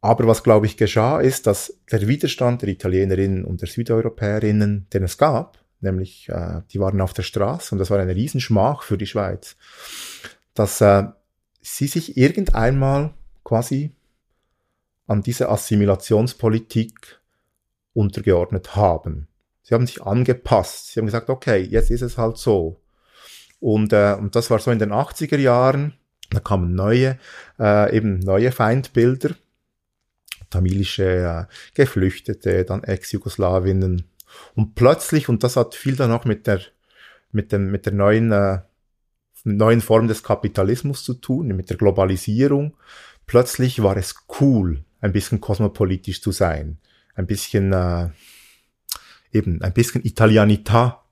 Aber 0.00 0.28
was, 0.28 0.44
glaube 0.44 0.66
ich, 0.66 0.76
geschah, 0.76 1.18
ist, 1.18 1.48
dass 1.48 1.76
der 1.90 2.06
Widerstand 2.06 2.62
der 2.62 2.68
Italienerinnen 2.68 3.44
und 3.44 3.62
der 3.62 3.68
Südeuropäerinnen, 3.68 4.86
den 4.92 5.02
es 5.02 5.18
gab, 5.18 5.63
nämlich 5.84 6.28
äh, 6.28 6.62
die 6.70 6.80
waren 6.80 7.00
auf 7.00 7.12
der 7.12 7.22
Straße 7.22 7.74
und 7.74 7.78
das 7.78 7.90
war 7.90 7.98
eine 7.98 8.14
Riesenschmach 8.14 8.82
für 8.82 8.98
die 8.98 9.06
Schweiz, 9.06 9.56
dass 10.54 10.80
äh, 10.80 11.04
sie 11.60 11.86
sich 11.86 12.16
irgendeinmal 12.16 13.14
quasi 13.44 13.92
an 15.06 15.22
diese 15.22 15.48
Assimilationspolitik 15.48 17.20
untergeordnet 17.92 18.76
haben. 18.76 19.28
Sie 19.62 19.74
haben 19.74 19.86
sich 19.86 20.02
angepasst. 20.02 20.88
Sie 20.88 21.00
haben 21.00 21.06
gesagt, 21.06 21.30
okay, 21.30 21.62
jetzt 21.62 21.90
ist 21.90 22.02
es 22.02 22.18
halt 22.18 22.36
so. 22.36 22.80
Und, 23.60 23.92
äh, 23.92 24.14
und 24.18 24.36
das 24.36 24.50
war 24.50 24.58
so 24.58 24.70
in 24.70 24.78
den 24.78 24.92
80er 24.92 25.38
Jahren. 25.38 25.94
Da 26.30 26.40
kamen 26.40 26.74
neue, 26.74 27.18
äh, 27.58 27.96
eben 27.96 28.18
neue 28.18 28.52
Feindbilder. 28.52 29.34
Tamilische 30.50 31.48
äh, 31.48 31.54
Geflüchtete, 31.74 32.64
dann 32.64 32.84
Ex-Jugoslawinnen. 32.84 34.04
Und 34.54 34.74
plötzlich, 34.74 35.28
und 35.28 35.42
das 35.42 35.56
hat 35.56 35.74
viel 35.74 35.96
dann 35.96 36.12
auch 36.12 36.24
mit 36.24 36.46
der, 36.46 36.60
mit 37.32 37.52
dem, 37.52 37.70
mit 37.70 37.86
der 37.86 37.92
neuen, 37.92 38.32
äh, 38.32 38.60
neuen 39.44 39.80
Form 39.80 40.08
des 40.08 40.22
Kapitalismus 40.22 41.04
zu 41.04 41.14
tun, 41.14 41.48
mit 41.48 41.70
der 41.70 41.76
Globalisierung. 41.76 42.76
Plötzlich 43.26 43.82
war 43.82 43.96
es 43.96 44.14
cool, 44.40 44.84
ein 45.00 45.12
bisschen 45.12 45.40
kosmopolitisch 45.40 46.22
zu 46.22 46.32
sein. 46.32 46.78
Ein 47.14 47.26
bisschen, 47.26 47.72
äh, 47.72 48.08
eben 49.32 49.60
ein 49.62 49.72
bisschen 49.72 50.04
Italianita, 50.04 51.04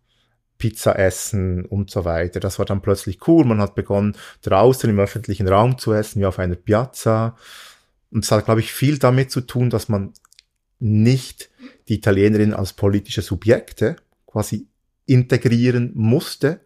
Pizza 0.63 0.97
essen 0.97 1.65
und 1.65 1.91
so 1.91 2.05
weiter. 2.05 2.39
Das 2.39 2.61
war 2.61 2.67
dann 2.67 2.83
plötzlich 2.83 3.27
cool. 3.27 3.45
Man 3.45 3.61
hat 3.61 3.75
begonnen, 3.75 4.17
draußen 4.43 4.89
im 4.89 5.01
öffentlichen 5.01 5.49
Raum 5.49 5.77
zu 5.77 5.93
essen, 5.93 6.21
wie 6.21 6.27
auf 6.27 6.39
einer 6.39 6.55
Piazza. 6.55 7.37
Und 8.13 8.25
es 8.25 8.31
hat, 8.31 8.45
glaube 8.45 8.61
ich, 8.61 8.73
viel 8.73 8.99
damit 8.99 9.33
zu 9.33 9.41
tun, 9.41 9.71
dass 9.71 9.89
man 9.89 10.13
nicht 10.79 11.51
die 11.89 11.95
Italienerin 11.95 12.55
als 12.55 12.73
politische 12.73 13.23
Subjekte 13.23 13.97
quasi 14.27 14.67
integrieren 15.07 15.93
musste, 15.95 16.61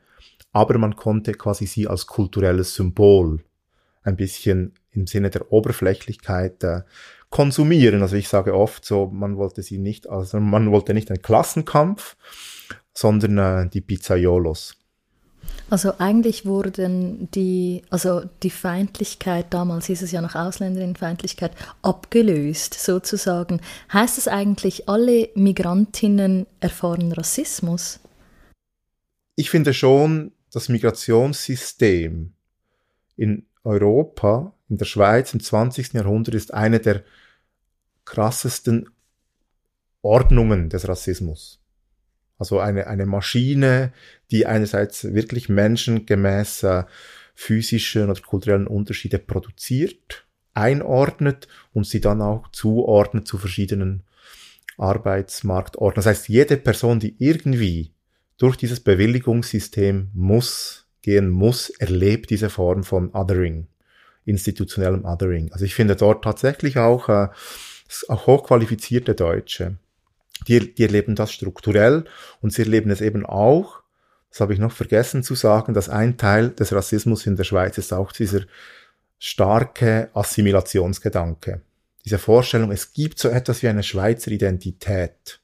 aber 0.53 0.79
man 0.79 0.97
konnte 0.97 1.33
quasi 1.33 1.67
sie 1.67 1.87
als 1.87 2.07
kulturelles 2.07 2.75
Symbol 2.75 3.45
ein 4.03 4.17
bisschen 4.17 4.75
im 4.93 5.07
Sinne 5.07 5.31
der 5.31 5.53
Oberflächlichkeit 5.53 6.63
äh, 6.65 6.83
konsumieren. 7.29 8.03
Also 8.03 8.17
ich 8.17 8.29
sage 8.29 8.55
oft 8.55 8.85
so, 8.85 9.07
man 9.07 9.37
wollte 9.37 9.63
sie 9.63 9.79
nicht, 9.79 10.09
also 10.09 10.41
man 10.41 10.71
wollte 10.71 10.95
nicht 10.95 11.11
einen 11.11 11.23
Klassenkampf, 11.23 12.17
sondern 12.95 13.39
äh, 13.39 13.69
die 13.69 13.81
Pizzaiolos. 13.81 14.77
Also 15.69 15.95
eigentlich 15.99 16.47
wurden 16.47 17.29
die, 17.33 17.83
also 17.91 18.23
die 18.43 18.51
Feindlichkeit, 18.51 19.53
damals 19.53 19.87
hieß 19.87 20.03
es 20.03 20.13
ja 20.13 20.21
noch 20.21 20.37
Ausländerinfeindlichkeit, 20.37 21.53
abgelöst 21.83 22.75
sozusagen. 22.75 23.61
Heißt 23.93 24.17
es 24.17 24.29
eigentlich, 24.29 24.89
alle 24.89 25.29
Migrantinnen 25.35 26.47
erfahren 26.61 27.13
Rassismus? 27.13 27.99
Ich 29.35 29.51
finde 29.51 29.75
schon, 29.75 30.33
das 30.53 30.69
Migrationssystem 30.69 32.33
in 33.17 33.47
Europa, 33.65 34.55
in 34.69 34.79
der 34.79 34.85
Schweiz 34.85 35.35
im 35.35 35.41
20. 35.41 35.95
Jahrhundert 35.95 36.35
ist 36.35 36.55
eine 36.55 36.79
der 36.79 37.03
krassesten 38.05 38.89
Ordnungen 40.01 40.71
des 40.71 40.89
Rassismus. 40.89 41.61
Also 42.39 42.59
eine, 42.61 42.87
eine 42.87 43.07
Maschine, 43.07 43.93
die 44.31 44.47
einerseits 44.47 45.15
wirklich 45.15 45.49
menschengemäß 45.49 46.63
äh, 46.65 46.85
physische 47.35 48.05
oder 48.05 48.21
kulturellen 48.21 48.67
Unterschiede 48.67 49.19
produziert, 49.19 50.27
einordnet 50.55 51.49
und 51.73 51.87
sie 51.87 52.01
dann 52.01 52.23
auch 52.23 52.49
zuordnet 52.49 53.27
zu 53.29 53.39
verschiedenen 53.39 54.03
Arbeitsmarktorten. 54.79 55.97
Das 55.97 56.07
heißt, 56.07 56.29
jede 56.29 56.57
Person, 56.57 57.01
die 57.01 57.15
irgendwie 57.19 57.93
durch 58.39 58.57
dieses 58.57 58.81
Bewilligungssystem 58.81 60.11
muss, 60.13 60.87
gehen 61.03 61.31
muss, 61.31 61.71
erlebt 61.71 62.31
diese 62.31 62.51
Form 62.51 62.85
von 62.85 63.15
Othering, 63.15 63.69
institutionellem 64.25 65.05
Othering. 65.05 65.53
Also 65.53 65.65
ich 65.65 65.75
finde 65.75 65.97
dort 65.97 66.25
tatsächlich 66.25 66.79
auch, 66.79 67.09
äh, 67.09 67.29
auch 68.09 68.27
hochqualifizierte 68.27 69.15
Deutsche, 69.15 69.77
die, 70.41 70.75
die 70.75 70.83
erleben 70.83 71.15
das 71.15 71.33
strukturell 71.33 72.05
und 72.41 72.53
sie 72.53 72.63
erleben 72.63 72.91
es 72.91 73.01
eben 73.01 73.25
auch, 73.25 73.83
das 74.31 74.41
habe 74.41 74.53
ich 74.53 74.59
noch 74.59 74.73
vergessen 74.73 75.23
zu 75.23 75.35
sagen, 75.35 75.73
dass 75.73 75.89
ein 75.89 76.19
Teil 76.19 76.51
des 76.51 76.73
Rassismus 76.73 77.27
in 77.27 77.37
der 77.37 77.45
Schweiz 77.45 77.79
ist 77.79 77.93
auch 77.93 78.13
dieser 78.13 78.41
starke 79.19 80.11
Assimilationsgedanke. 80.13 81.63
Diese 82.05 82.19
Vorstellung, 82.19 82.71
es 82.71 82.93
gibt 82.93 83.19
so 83.19 83.29
etwas 83.29 83.63
wie 83.63 83.69
eine 83.69 83.83
Schweizer 83.83 84.31
Identität. 84.31 85.41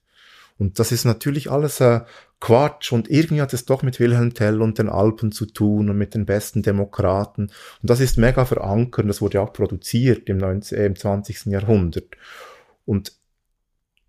Und 0.58 0.78
das 0.78 0.92
ist 0.92 1.04
natürlich 1.04 1.50
alles 1.50 1.80
äh, 1.80 2.00
Quatsch 2.38 2.92
und 2.92 3.10
irgendwie 3.10 3.40
hat 3.40 3.52
es 3.54 3.64
doch 3.64 3.82
mit 3.82 3.98
Wilhelm 3.98 4.34
Tell 4.34 4.60
und 4.60 4.78
den 4.78 4.88
Alpen 4.88 5.32
zu 5.32 5.46
tun 5.46 5.88
und 5.88 5.96
mit 5.96 6.14
den 6.14 6.26
besten 6.26 6.62
Demokraten. 6.62 7.44
Und 7.44 7.90
das 7.90 8.00
ist 8.00 8.18
mega 8.18 8.44
verankert, 8.44 9.08
das 9.08 9.20
wurde 9.20 9.40
auch 9.40 9.52
produziert 9.52 10.28
im, 10.28 10.38
19, 10.38 10.78
äh, 10.78 10.86
im 10.86 10.96
20. 10.96 11.46
Jahrhundert. 11.46 12.16
Und 12.84 13.12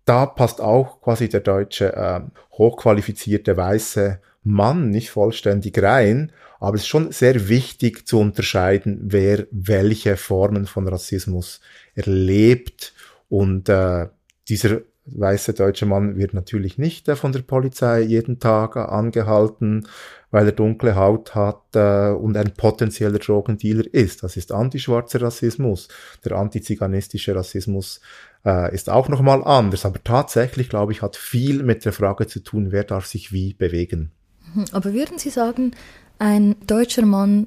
da 0.04 0.26
passt 0.26 0.60
auch 0.60 1.00
quasi 1.00 1.28
der 1.28 1.40
deutsche 1.40 1.94
äh, 1.94 2.20
hochqualifizierte 2.52 3.56
weiße 3.56 4.20
Mann 4.42 4.90
nicht 4.90 5.10
vollständig 5.10 5.82
rein, 5.82 6.30
aber 6.60 6.76
es 6.76 6.82
ist 6.82 6.88
schon 6.88 7.12
sehr 7.12 7.48
wichtig 7.48 8.06
zu 8.06 8.20
unterscheiden, 8.20 9.00
wer 9.04 9.46
welche 9.50 10.16
Formen 10.16 10.66
von 10.66 10.86
Rassismus 10.86 11.60
erlebt. 11.94 12.94
Und 13.28 13.68
äh, 13.68 14.08
dieser 14.48 14.80
weiße 15.06 15.54
deutsche 15.54 15.86
Mann 15.86 16.16
wird 16.16 16.34
natürlich 16.34 16.78
nicht 16.78 17.08
äh, 17.08 17.16
von 17.16 17.32
der 17.32 17.42
Polizei 17.42 18.00
jeden 18.02 18.38
Tag 18.38 18.76
äh, 18.76 18.80
angehalten, 18.80 19.86
weil 20.34 20.46
er 20.46 20.52
dunkle 20.52 20.96
Haut 20.96 21.36
hat 21.36 21.62
äh, 21.76 22.10
und 22.10 22.36
ein 22.36 22.54
potenzieller 22.54 23.20
Drogendealer 23.20 23.84
ist. 23.94 24.24
Das 24.24 24.36
ist 24.36 24.50
antischwarzer 24.50 25.22
Rassismus. 25.22 25.86
Der 26.24 26.32
antiziganistische 26.32 27.36
Rassismus 27.36 28.00
äh, 28.44 28.74
ist 28.74 28.90
auch 28.90 29.08
nochmal 29.08 29.44
anders. 29.44 29.86
Aber 29.86 30.02
tatsächlich, 30.02 30.68
glaube 30.68 30.90
ich, 30.90 31.02
hat 31.02 31.14
viel 31.14 31.62
mit 31.62 31.84
der 31.84 31.92
Frage 31.92 32.26
zu 32.26 32.40
tun, 32.40 32.72
wer 32.72 32.82
darf 32.82 33.06
sich 33.06 33.32
wie 33.32 33.54
bewegen. 33.54 34.10
Mhm. 34.52 34.64
Aber 34.72 34.92
würden 34.92 35.18
Sie 35.18 35.30
sagen, 35.30 35.70
ein 36.18 36.56
deutscher 36.66 37.06
Mann 37.06 37.46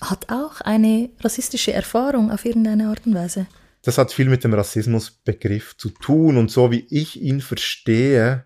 hat 0.00 0.26
auch 0.30 0.60
eine 0.60 1.10
rassistische 1.18 1.72
Erfahrung 1.72 2.30
auf 2.30 2.44
irgendeine 2.44 2.90
Art 2.90 3.06
und 3.06 3.16
Weise? 3.16 3.48
das 3.82 3.98
hat 3.98 4.12
viel 4.12 4.28
mit 4.28 4.44
dem 4.44 4.54
Rassismusbegriff 4.54 5.76
zu 5.76 5.90
tun 5.90 6.36
und 6.36 6.52
so 6.52 6.70
wie 6.70 6.86
ich 6.88 7.20
ihn 7.20 7.40
verstehe, 7.40 8.44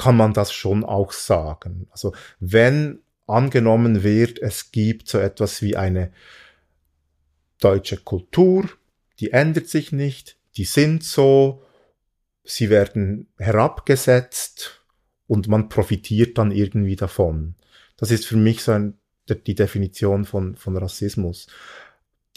kann 0.00 0.16
man 0.16 0.32
das 0.32 0.50
schon 0.50 0.82
auch 0.82 1.12
sagen. 1.12 1.86
Also 1.90 2.14
wenn 2.38 3.00
angenommen 3.26 4.02
wird, 4.02 4.38
es 4.38 4.72
gibt 4.72 5.08
so 5.08 5.18
etwas 5.18 5.60
wie 5.60 5.76
eine 5.76 6.10
deutsche 7.58 7.98
Kultur, 7.98 8.66
die 9.18 9.32
ändert 9.32 9.68
sich 9.68 9.92
nicht, 9.92 10.38
die 10.56 10.64
sind 10.64 11.04
so, 11.04 11.62
sie 12.44 12.70
werden 12.70 13.28
herabgesetzt 13.38 14.82
und 15.26 15.48
man 15.48 15.68
profitiert 15.68 16.38
dann 16.38 16.50
irgendwie 16.50 16.96
davon. 16.96 17.56
Das 17.98 18.10
ist 18.10 18.26
für 18.26 18.38
mich 18.38 18.62
so 18.62 18.72
ein 18.72 18.98
die 19.28 19.54
Definition 19.54 20.24
von, 20.24 20.56
von 20.56 20.78
Rassismus. 20.78 21.46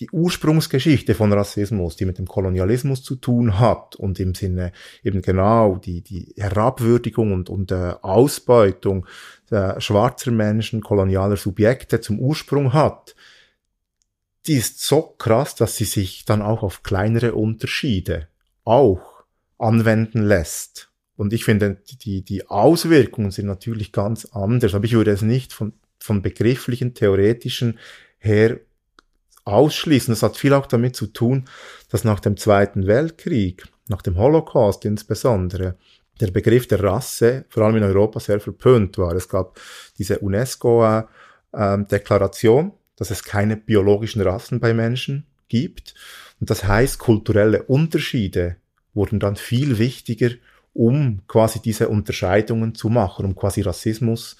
Die 0.03 0.09
Ursprungsgeschichte 0.11 1.15
von 1.15 1.31
Rassismus, 1.31 1.95
die 1.95 2.03
mit 2.03 2.17
dem 2.17 2.27
Kolonialismus 2.27 3.03
zu 3.03 3.15
tun 3.15 3.57
hat 3.57 3.95
und 3.95 4.19
im 4.19 4.35
Sinne 4.35 4.73
eben 5.01 5.21
genau 5.21 5.77
die, 5.77 6.01
die 6.01 6.33
Herabwürdigung 6.35 7.31
und, 7.31 7.49
und 7.49 7.71
äh, 7.71 7.93
Ausbeutung 8.01 9.05
äh, 9.49 9.79
schwarzer 9.79 10.31
Menschen, 10.31 10.81
kolonialer 10.81 11.37
Subjekte 11.37 12.01
zum 12.01 12.19
Ursprung 12.19 12.73
hat, 12.73 13.15
die 14.45 14.55
ist 14.55 14.81
so 14.81 15.03
krass, 15.03 15.55
dass 15.55 15.77
sie 15.77 15.85
sich 15.85 16.25
dann 16.25 16.41
auch 16.41 16.63
auf 16.63 16.83
kleinere 16.83 17.33
Unterschiede 17.33 18.27
auch 18.65 19.23
anwenden 19.57 20.23
lässt. 20.23 20.91
Und 21.15 21.31
ich 21.31 21.45
finde, 21.45 21.77
die, 22.03 22.23
die 22.25 22.49
Auswirkungen 22.49 23.31
sind 23.31 23.45
natürlich 23.45 23.93
ganz 23.93 24.25
anders, 24.25 24.75
aber 24.75 24.83
ich 24.83 24.95
würde 24.95 25.11
es 25.11 25.21
nicht 25.21 25.53
von, 25.53 25.71
von 25.97 26.21
begrifflichen, 26.21 26.93
theoretischen 26.93 27.79
her 28.17 28.59
ausschließen. 29.45 30.11
Das 30.11 30.23
hat 30.23 30.37
viel 30.37 30.53
auch 30.53 30.65
damit 30.65 30.95
zu 30.95 31.05
tun, 31.07 31.45
dass 31.89 32.03
nach 32.03 32.19
dem 32.19 32.35
Zweiten 32.37 32.87
Weltkrieg, 32.87 33.65
nach 33.87 34.01
dem 34.01 34.17
Holocaust 34.17 34.83
insbesondere, 34.85 35.75
der 36.19 36.31
Begriff 36.31 36.67
der 36.67 36.83
Rasse 36.83 37.45
vor 37.49 37.63
allem 37.63 37.77
in 37.77 37.83
Europa 37.83 38.19
sehr 38.19 38.39
verpönt 38.39 38.97
war. 38.97 39.13
Es 39.13 39.29
gab 39.29 39.59
diese 39.97 40.17
UNESCO-Deklaration, 40.19 42.71
dass 42.95 43.11
es 43.11 43.23
keine 43.23 43.57
biologischen 43.57 44.21
Rassen 44.21 44.59
bei 44.59 44.73
Menschen 44.73 45.27
gibt. 45.47 45.93
Und 46.39 46.49
das 46.49 46.63
heißt, 46.65 46.97
kulturelle 46.99 47.63
Unterschiede 47.63 48.57
wurden 48.93 49.19
dann 49.19 49.35
viel 49.35 49.79
wichtiger, 49.79 50.29
um 50.73 51.21
quasi 51.27 51.59
diese 51.59 51.89
Unterscheidungen 51.89 52.75
zu 52.75 52.89
machen, 52.89 53.25
um 53.25 53.35
quasi 53.35 53.61
Rassismus 53.61 54.37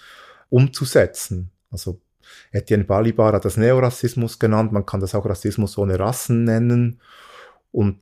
umzusetzen. 0.49 1.49
Also 1.71 1.99
Etienne 2.51 2.83
Balibar 2.83 3.33
hat 3.33 3.45
das 3.45 3.57
Neorassismus 3.57 4.39
genannt, 4.39 4.71
man 4.71 4.85
kann 4.85 4.99
das 4.99 5.15
auch 5.15 5.25
Rassismus 5.25 5.77
ohne 5.77 5.99
Rassen 5.99 6.43
nennen. 6.43 6.99
Und 7.71 7.99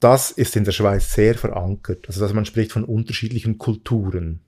das 0.00 0.30
ist 0.30 0.56
in 0.56 0.64
der 0.64 0.72
Schweiz 0.72 1.12
sehr 1.12 1.34
verankert. 1.34 2.06
Also 2.08 2.20
dass 2.20 2.32
man 2.32 2.46
spricht 2.46 2.72
von 2.72 2.84
unterschiedlichen 2.84 3.58
Kulturen. 3.58 4.40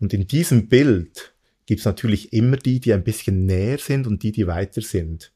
Und 0.00 0.14
in 0.14 0.26
diesem 0.26 0.68
Bild 0.68 1.34
gibt 1.66 1.80
es 1.80 1.84
natürlich 1.84 2.32
immer 2.32 2.56
die, 2.56 2.80
die 2.80 2.92
ein 2.92 3.04
bisschen 3.04 3.44
näher 3.46 3.78
sind 3.78 4.06
und 4.06 4.22
die, 4.22 4.32
die 4.32 4.46
weiter 4.46 4.80
sind. 4.80 5.32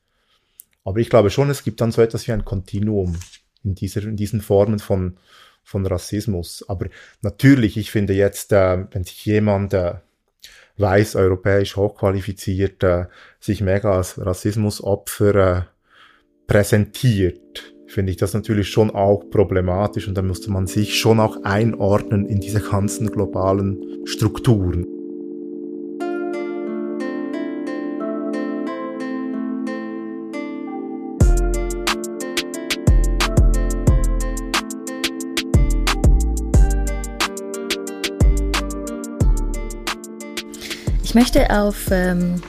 Aber 0.84 0.98
ich 0.98 1.10
glaube 1.10 1.30
schon, 1.30 1.50
es 1.50 1.64
gibt 1.64 1.80
dann 1.80 1.92
so 1.92 2.00
etwas 2.00 2.26
wie 2.26 2.32
ein 2.32 2.44
Kontinuum 2.44 3.18
in, 3.64 3.74
dieser, 3.74 4.02
in 4.04 4.16
diesen 4.16 4.40
Formen 4.40 4.78
von, 4.78 5.18
von 5.62 5.86
Rassismus. 5.86 6.64
Aber 6.68 6.88
natürlich, 7.20 7.76
ich 7.76 7.90
finde 7.90 8.14
jetzt, 8.14 8.52
äh, 8.52 8.86
wenn 8.90 9.04
sich 9.04 9.24
jemand 9.24 9.74
äh, 9.74 9.94
weiß, 10.76 11.16
europäisch 11.16 11.76
hochqualifiziert, 11.76 12.82
äh, 12.82 13.06
sich 13.40 13.60
mega 13.60 13.92
als 13.92 14.24
Rassismusopfer 14.24 15.34
äh, 15.34 15.62
präsentiert, 16.46 17.74
finde 17.86 18.10
ich 18.10 18.16
das 18.16 18.34
natürlich 18.34 18.68
schon 18.68 18.90
auch 18.90 19.28
problematisch 19.30 20.08
und 20.08 20.14
da 20.14 20.22
musste 20.22 20.50
man 20.50 20.66
sich 20.66 20.98
schon 20.98 21.20
auch 21.20 21.44
einordnen 21.44 22.26
in 22.26 22.40
diese 22.40 22.60
ganzen 22.60 23.10
globalen 23.10 24.06
Strukturen. 24.06 25.01
Ich 41.12 41.14
möchte 41.14 41.50
auf, 41.50 41.90
ähm, 41.90 42.40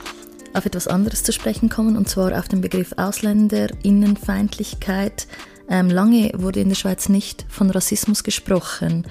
auf 0.54 0.64
etwas 0.64 0.88
anderes 0.88 1.22
zu 1.22 1.34
sprechen 1.34 1.68
kommen, 1.68 1.98
und 1.98 2.08
zwar 2.08 2.38
auf 2.38 2.48
den 2.48 2.62
Begriff 2.62 2.94
Ausländerinnenfeindlichkeit. 2.96 5.26
Ähm, 5.68 5.90
lange 5.90 6.30
wurde 6.34 6.60
in 6.60 6.70
der 6.70 6.74
Schweiz 6.74 7.10
nicht 7.10 7.44
von 7.50 7.68
Rassismus 7.68 8.24
gesprochen. 8.24 9.06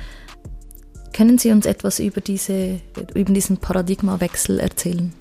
Können 1.15 1.37
Sie 1.37 1.51
uns 1.51 1.67
etwas 1.67 1.99
über, 1.99 2.19
diese, 2.19 2.81
über 3.13 3.31
diesen 3.31 3.57
Paradigmawechsel 3.57 4.59
erzählen? 4.59 5.13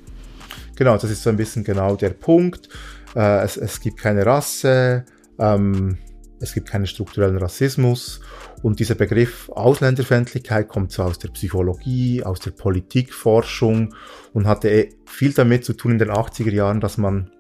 Genau, 0.77 0.97
das 0.97 1.11
ist 1.11 1.25
so 1.25 1.29
ein 1.29 1.37
bisschen 1.37 1.63
genau 1.63 1.95
der 1.95 2.15
Punkt. 2.15 2.71
Äh, 3.15 3.45
es, 3.45 3.59
es 3.59 3.83
gibt 3.83 3.99
keine 3.99 4.25
Rasse, 4.25 5.05
ähm, 5.39 5.99
es 6.43 6.55
gibt 6.55 6.69
keinen 6.69 6.89
strukturellen 6.89 7.39
Rassismus 7.39 8.21
und 8.63 8.81
dieser 8.81 8.97
Begriff 8.97 9.49
Ausländerfeindlichkeit 9.51 10.69
kommt 10.69 10.91
so 10.91 11.05
aus 11.05 11.21
der 11.21 11.29
Psychologie, 11.29 12.25
aus 12.25 12.41
der 12.41 12.51
Politikforschung 12.51 13.95
und 14.33 14.47
hatte 14.49 14.69
eh 14.69 14.89
viel 15.07 15.33
damit 15.33 15.65
zu 15.65 15.73
tun 15.73 15.93
in 15.93 15.99
den 15.99 16.11
80er 16.11 16.51
Jahren, 16.51 16.81
dass 16.81 16.99
man 16.99 17.31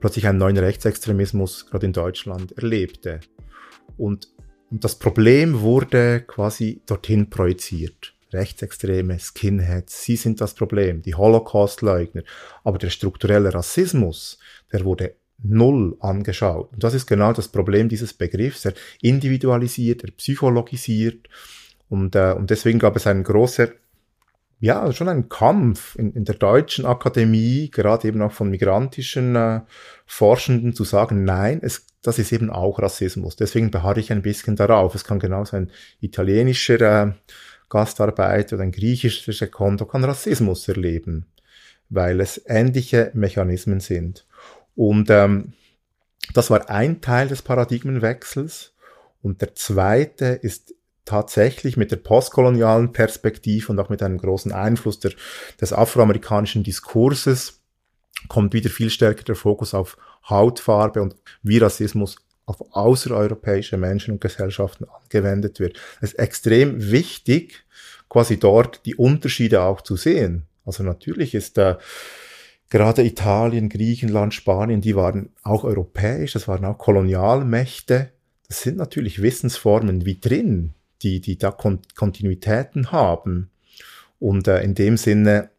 plötzlich 0.00 0.26
einen 0.26 0.38
neuen 0.38 0.56
Rechtsextremismus 0.56 1.66
gerade 1.66 1.84
in 1.84 1.92
Deutschland 1.92 2.52
erlebte. 2.52 3.20
Und, 3.98 4.28
und 4.70 4.84
das 4.84 4.98
Problem 4.98 5.60
wurde 5.60 6.22
quasi 6.22 6.80
dorthin 6.86 7.28
projiziert. 7.28 8.14
Rechtsextreme, 8.32 9.18
Skinheads, 9.18 10.04
sie 10.04 10.16
sind 10.16 10.40
das 10.40 10.54
Problem, 10.54 11.02
die 11.02 11.14
Holocaust-Leugner. 11.14 12.22
Aber 12.64 12.78
der 12.78 12.90
strukturelle 12.90 13.52
Rassismus, 13.52 14.38
der 14.72 14.84
wurde 14.84 15.16
null 15.42 15.96
angeschaut. 16.00 16.72
Und 16.72 16.84
das 16.84 16.94
ist 16.94 17.06
genau 17.06 17.32
das 17.32 17.48
Problem 17.48 17.88
dieses 17.88 18.14
Begriffs. 18.14 18.64
Er 18.64 18.74
individualisiert, 19.00 20.04
er 20.04 20.10
psychologisiert. 20.12 21.28
Und, 21.88 22.14
äh, 22.14 22.34
und 22.36 22.50
deswegen 22.50 22.78
gab 22.78 22.96
es 22.96 23.06
einen 23.06 23.24
großen, 23.24 23.68
ja, 24.60 24.92
schon 24.92 25.08
einen 25.08 25.28
Kampf 25.28 25.96
in, 25.96 26.12
in 26.12 26.24
der 26.24 26.34
deutschen 26.34 26.84
Akademie, 26.84 27.70
gerade 27.70 28.08
eben 28.08 28.20
auch 28.22 28.32
von 28.32 28.50
migrantischen 28.50 29.34
äh, 29.34 29.60
Forschenden, 30.06 30.74
zu 30.74 30.84
sagen, 30.84 31.24
nein, 31.24 31.60
es, 31.62 31.86
das 32.02 32.18
ist 32.18 32.32
eben 32.32 32.50
auch 32.50 32.78
Rassismus. 32.78 33.36
Deswegen 33.36 33.70
beharre 33.70 34.00
ich 34.00 34.12
ein 34.12 34.22
bisschen 34.22 34.56
darauf. 34.56 34.94
Es 34.94 35.04
kann 35.04 35.18
genauso 35.18 35.56
ein 35.56 35.70
italienischer 36.00 37.08
äh, 37.08 37.12
Gastarbeiter 37.70 38.56
oder 38.56 38.64
ein 38.64 38.72
griechischer 38.72 39.32
Sekondo 39.32 39.86
kann 39.86 40.04
Rassismus 40.04 40.68
erleben, 40.68 41.26
weil 41.88 42.20
es 42.20 42.42
ähnliche 42.46 43.10
Mechanismen 43.14 43.80
sind. 43.80 44.26
Und 44.74 45.10
ähm, 45.10 45.52
das 46.34 46.50
war 46.50 46.70
ein 46.70 47.00
Teil 47.00 47.28
des 47.28 47.42
Paradigmenwechsels. 47.42 48.72
Und 49.22 49.42
der 49.42 49.54
zweite 49.54 50.26
ist 50.26 50.74
tatsächlich 51.04 51.76
mit 51.76 51.90
der 51.90 51.96
postkolonialen 51.96 52.92
Perspektive 52.92 53.72
und 53.72 53.78
auch 53.78 53.88
mit 53.88 54.02
einem 54.02 54.18
großen 54.18 54.52
Einfluss 54.52 55.00
der, 55.00 55.12
des 55.60 55.72
afroamerikanischen 55.72 56.62
Diskurses 56.62 57.60
kommt 58.28 58.52
wieder 58.52 58.70
viel 58.70 58.90
stärker 58.90 59.24
der 59.24 59.34
Fokus 59.34 59.74
auf 59.74 59.96
Hautfarbe 60.28 61.02
und 61.02 61.16
wie 61.42 61.58
Rassismus 61.58 62.16
auf 62.46 62.60
außereuropäische 62.74 63.76
Menschen 63.76 64.12
und 64.12 64.20
Gesellschaften 64.20 64.84
angewendet 64.84 65.60
wird. 65.60 65.78
Es 66.00 66.12
ist 66.12 66.18
extrem 66.18 66.90
wichtig, 66.90 67.64
quasi 68.08 68.38
dort 68.38 68.84
die 68.86 68.96
Unterschiede 68.96 69.62
auch 69.62 69.80
zu 69.80 69.96
sehen. 69.96 70.46
Also 70.64 70.82
natürlich 70.82 71.34
ist 71.34 71.58
äh, 71.58 71.76
gerade 72.70 73.04
Italien, 73.04 73.68
Griechenland, 73.68 74.32
Spanien, 74.32 74.80
die 74.80 74.96
waren 74.96 75.30
auch 75.42 75.64
europäisch, 75.64 76.32
das 76.32 76.48
waren 76.48 76.64
auch 76.64 76.78
Kolonialmächte. 76.78 78.12
Das 78.48 78.62
sind 78.62 78.78
natürlich 78.78 79.20
Wissensformen 79.20 80.06
wie 80.06 80.18
drin, 80.18 80.74
die, 81.02 81.20
die 81.20 81.36
da 81.36 81.50
Kon 81.50 81.80
Kontinuitäten 81.94 82.92
haben. 82.92 83.50
Und 84.18 84.48
äh, 84.48 84.62
in 84.62 84.74
dem 84.74 84.96
Sinne 84.96 85.50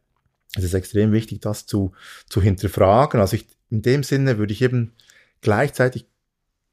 ist 0.55 0.63
es 0.63 0.73
extrem 0.73 1.11
wichtig, 1.11 1.41
das 1.41 1.65
zu, 1.65 1.91
zu 2.27 2.41
hinterfragen. 2.41 3.19
Also 3.19 3.35
ich, 3.35 3.47
in 3.69 3.81
dem 3.81 4.03
Sinne 4.03 4.37
würde 4.37 4.53
ich 4.53 4.61
eben 4.61 4.93
gleichzeitig 5.41 6.05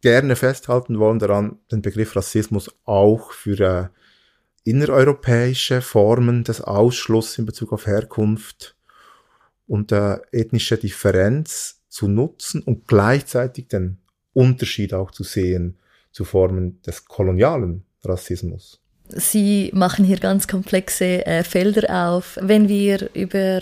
gerne 0.00 0.36
festhalten 0.36 0.98
wollen 0.98 1.18
daran, 1.18 1.58
den 1.72 1.82
Begriff 1.82 2.14
Rassismus 2.14 2.70
auch 2.84 3.32
für 3.32 3.60
äh, 3.60 3.88
innereuropäische 4.68 5.80
Formen 5.80 6.44
des 6.44 6.60
Ausschlusses 6.60 7.38
in 7.38 7.46
Bezug 7.46 7.72
auf 7.72 7.86
Herkunft 7.86 8.76
und 9.68 9.92
äh, 9.92 10.18
ethnische 10.32 10.76
Differenz 10.76 11.82
zu 11.88 12.08
nutzen 12.08 12.62
und 12.62 12.88
gleichzeitig 12.88 13.68
den 13.68 13.98
Unterschied 14.32 14.94
auch 14.94 15.10
zu 15.12 15.22
sehen 15.22 15.78
zu 16.10 16.24
Formen 16.24 16.82
des 16.82 17.04
kolonialen 17.04 17.84
Rassismus. 18.02 18.80
Sie 19.10 19.70
machen 19.72 20.04
hier 20.04 20.18
ganz 20.18 20.48
komplexe 20.48 21.24
äh, 21.26 21.42
Felder 21.42 22.08
auf. 22.08 22.38
Wenn 22.42 22.68
wir 22.68 23.08
über 23.14 23.60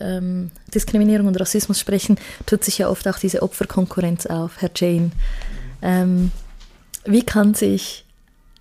ähm, 0.00 0.50
Diskriminierung 0.74 1.26
und 1.26 1.40
Rassismus 1.40 1.80
sprechen, 1.80 2.18
tut 2.44 2.64
sich 2.64 2.78
ja 2.78 2.90
oft 2.90 3.08
auch 3.08 3.18
diese 3.18 3.42
Opferkonkurrenz 3.42 4.26
auf, 4.26 4.60
Herr 4.60 4.70
Jane. 4.74 5.10
Ähm, 5.80 6.32
wie 7.06 7.24
kann 7.24 7.54
sich 7.54 8.03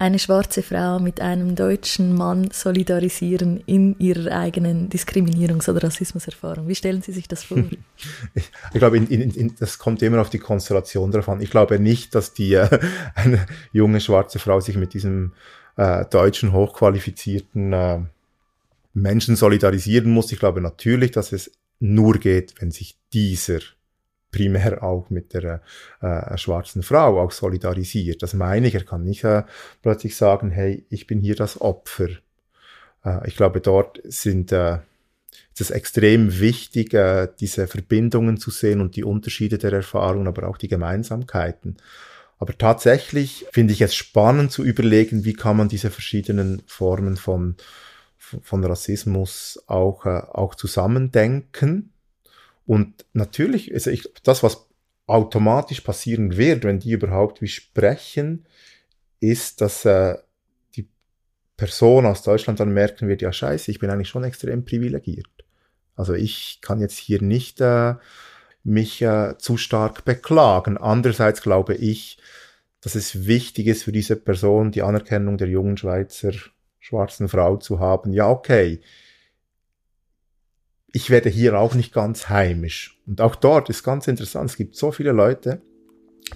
eine 0.04 0.20
schwarze 0.20 0.64
Frau 0.64 1.00
mit 1.00 1.22
einem 1.22 1.56
deutschen 1.56 2.14
Mann 2.14 2.52
solidarisieren 2.52 3.64
in 3.66 3.98
ihrer 4.00 4.38
eigenen 4.38 4.90
Diskriminierungs- 4.90 5.70
oder 5.70 5.84
Rassismuserfahrung? 5.84 6.68
Wie 6.68 6.76
stellen 6.76 7.02
Sie 7.02 7.14
sich 7.14 7.30
das 7.30 7.46
vor? 7.46 7.64
ich 8.34 8.52
glaube, 8.74 8.98
in, 8.98 9.08
in, 9.08 9.32
in, 9.32 9.56
das 9.58 9.80
kommt 9.80 10.02
immer 10.02 10.20
auf 10.20 10.30
die 10.30 10.40
Konstellation 10.40 11.10
drauf 11.12 11.30
an. 11.30 11.40
Ich 11.40 11.50
glaube 11.50 11.80
nicht, 11.80 12.16
dass 12.16 12.34
die 12.34 12.54
äh, 12.54 12.68
eine 13.16 13.46
junge 13.72 14.02
schwarze 14.02 14.40
Frau 14.40 14.60
sich 14.60 14.76
mit 14.76 14.94
diesem 14.94 15.32
äh, 15.78 16.04
deutschen 16.04 16.52
hochqualifizierten 16.52 17.72
äh, 17.72 18.00
Menschen 18.94 19.38
solidarisieren 19.38 20.12
muss. 20.12 20.34
Ich 20.34 20.40
glaube 20.40 20.60
natürlich, 20.60 21.12
dass 21.12 21.32
es 21.32 21.50
nur 21.80 22.16
geht, 22.18 22.56
wenn 22.60 22.72
sich 22.72 22.98
dieser 23.14 23.60
primär 24.34 24.84
auch 24.84 25.10
mit 25.10 25.34
der 25.34 25.62
äh, 26.02 26.38
schwarzen 26.38 26.84
Frau 26.84 27.22
auch 27.22 27.32
solidarisiert. 27.32 28.22
Das 28.22 28.34
meine 28.34 28.68
ich. 28.68 28.76
Er 28.76 28.84
kann 28.84 29.06
nicht 29.06 29.24
äh, 29.24 29.44
plötzlich 29.82 30.18
sagen, 30.18 30.52
hey, 30.52 30.86
ich 30.90 31.08
bin 31.08 31.22
hier 31.22 31.36
das 31.36 31.62
Opfer. 31.62 32.10
Äh, 33.06 33.26
ich 33.28 33.38
glaube, 33.38 33.62
dort 33.62 34.02
sind 34.04 34.52
äh, 34.52 34.80
es 35.54 35.62
ist 35.62 35.72
extrem 35.72 36.40
wichtig, 36.40 36.94
äh, 36.94 37.28
diese 37.40 37.68
Verbindungen 37.68 38.38
zu 38.38 38.50
sehen 38.50 38.82
und 38.82 38.96
die 38.96 39.04
Unterschiede 39.04 39.58
der 39.58 39.72
Erfahrungen, 39.72 40.28
aber 40.28 40.48
auch 40.48 40.58
die 40.58 40.68
Gemeinsamkeiten. 40.68 41.78
Aber 42.40 42.58
tatsächlich 42.58 43.46
finde 43.52 43.74
ich 43.74 43.82
es 43.82 43.96
spannend 43.96 44.52
zu 44.52 44.64
überlegen, 44.64 45.26
wie 45.26 45.34
kann 45.34 45.58
man 45.58 45.70
diese 45.70 45.92
verschiedenen 45.92 46.64
Formen 46.66 47.16
von, 47.18 47.56
von 48.18 48.64
Rassismus 48.66 49.64
auch, 49.68 50.06
äh, 50.06 50.22
auch 50.32 50.56
zusammendenken 50.56 51.93
und 52.66 53.06
natürlich, 53.14 53.74
also 53.74 53.90
ich, 53.90 54.10
das, 54.24 54.44
was 54.44 54.68
automatisch 55.06 55.82
passieren 55.82 56.38
wird, 56.38 56.64
wenn 56.64 56.80
die 56.80 56.92
überhaupt 56.92 57.42
wie 57.42 57.48
sprechen, 57.48 58.46
ist, 59.20 59.62
dass 59.62 59.86
äh, 59.86 60.16
die 60.76 60.88
Person 61.58 62.06
aus 62.06 62.24
Deutschland 62.24 62.60
dann 62.60 62.74
merken 62.74 63.08
wird, 63.08 63.22
ja 63.22 63.34
scheiße, 63.34 63.70
ich 63.70 63.80
bin 63.80 63.90
eigentlich 63.90 64.10
schon 64.10 64.24
extrem 64.24 64.66
privilegiert. 64.66 65.28
Also 65.96 66.14
ich 66.14 66.60
kann 66.62 66.80
jetzt 66.80 66.98
hier 66.98 67.22
nicht 67.22 67.62
äh, 67.62 67.96
mich 68.64 69.02
äh, 69.02 69.38
zu 69.38 69.58
stark 69.58 70.06
beklagen. 70.06 70.78
Andererseits 70.78 71.42
glaube 71.42 71.76
ich, 71.76 72.18
dass 72.82 72.96
es 72.96 73.28
wichtig 73.28 73.68
ist 73.68 73.84
für 73.84 73.92
diese 73.92 74.16
Person, 74.16 74.72
die 74.72 74.82
Anerkennung 74.82 75.38
der 75.38 75.48
jungen 75.48 75.78
Schweizer 75.78 76.32
schwarzen 76.80 77.30
Frau 77.30 77.58
zu 77.58 77.80
haben. 77.80 78.12
Ja, 78.12 78.30
okay, 78.30 78.82
ich 80.96 81.10
werde 81.10 81.30
hier 81.30 81.60
auch 81.60 81.74
nicht 81.74 81.92
ganz 81.92 82.30
heimisch. 82.30 83.02
Und 83.08 83.20
auch 83.20 83.36
dort 83.36 83.70
ist 83.70 83.84
ganz 83.84 84.08
interessant, 84.08 84.52
es 84.52 84.56
gibt 84.56 84.76
so 84.76 84.92
viele 84.92 85.12
Leute, 85.12 85.62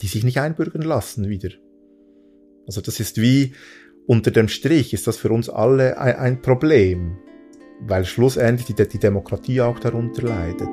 die 0.01 0.07
sich 0.07 0.23
nicht 0.23 0.39
einbürgern 0.39 0.81
lassen 0.81 1.29
wieder. 1.29 1.49
Also 2.65 2.81
das 2.81 2.99
ist 2.99 3.21
wie 3.21 3.53
unter 4.07 4.31
dem 4.31 4.47
Strich 4.47 4.93
ist 4.93 5.05
das 5.05 5.17
für 5.17 5.29
uns 5.29 5.47
alle 5.47 5.99
ein, 5.99 6.15
ein 6.15 6.41
Problem, 6.41 7.17
weil 7.81 8.03
schlussendlich 8.05 8.75
die, 8.75 8.87
die 8.87 8.97
Demokratie 8.97 9.61
auch 9.61 9.79
darunter 9.79 10.23
leidet. 10.23 10.69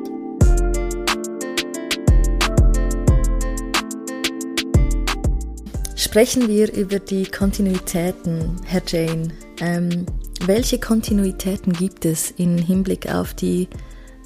Sprechen 5.94 6.48
wir 6.48 6.72
über 6.72 7.00
die 7.00 7.26
Kontinuitäten, 7.26 8.56
Herr 8.64 8.82
Jane. 8.86 9.28
Ähm, 9.60 10.06
welche 10.46 10.78
Kontinuitäten 10.78 11.72
gibt 11.72 12.04
es 12.04 12.30
im 12.32 12.58
Hinblick 12.58 13.10
auf 13.10 13.34
die 13.34 13.68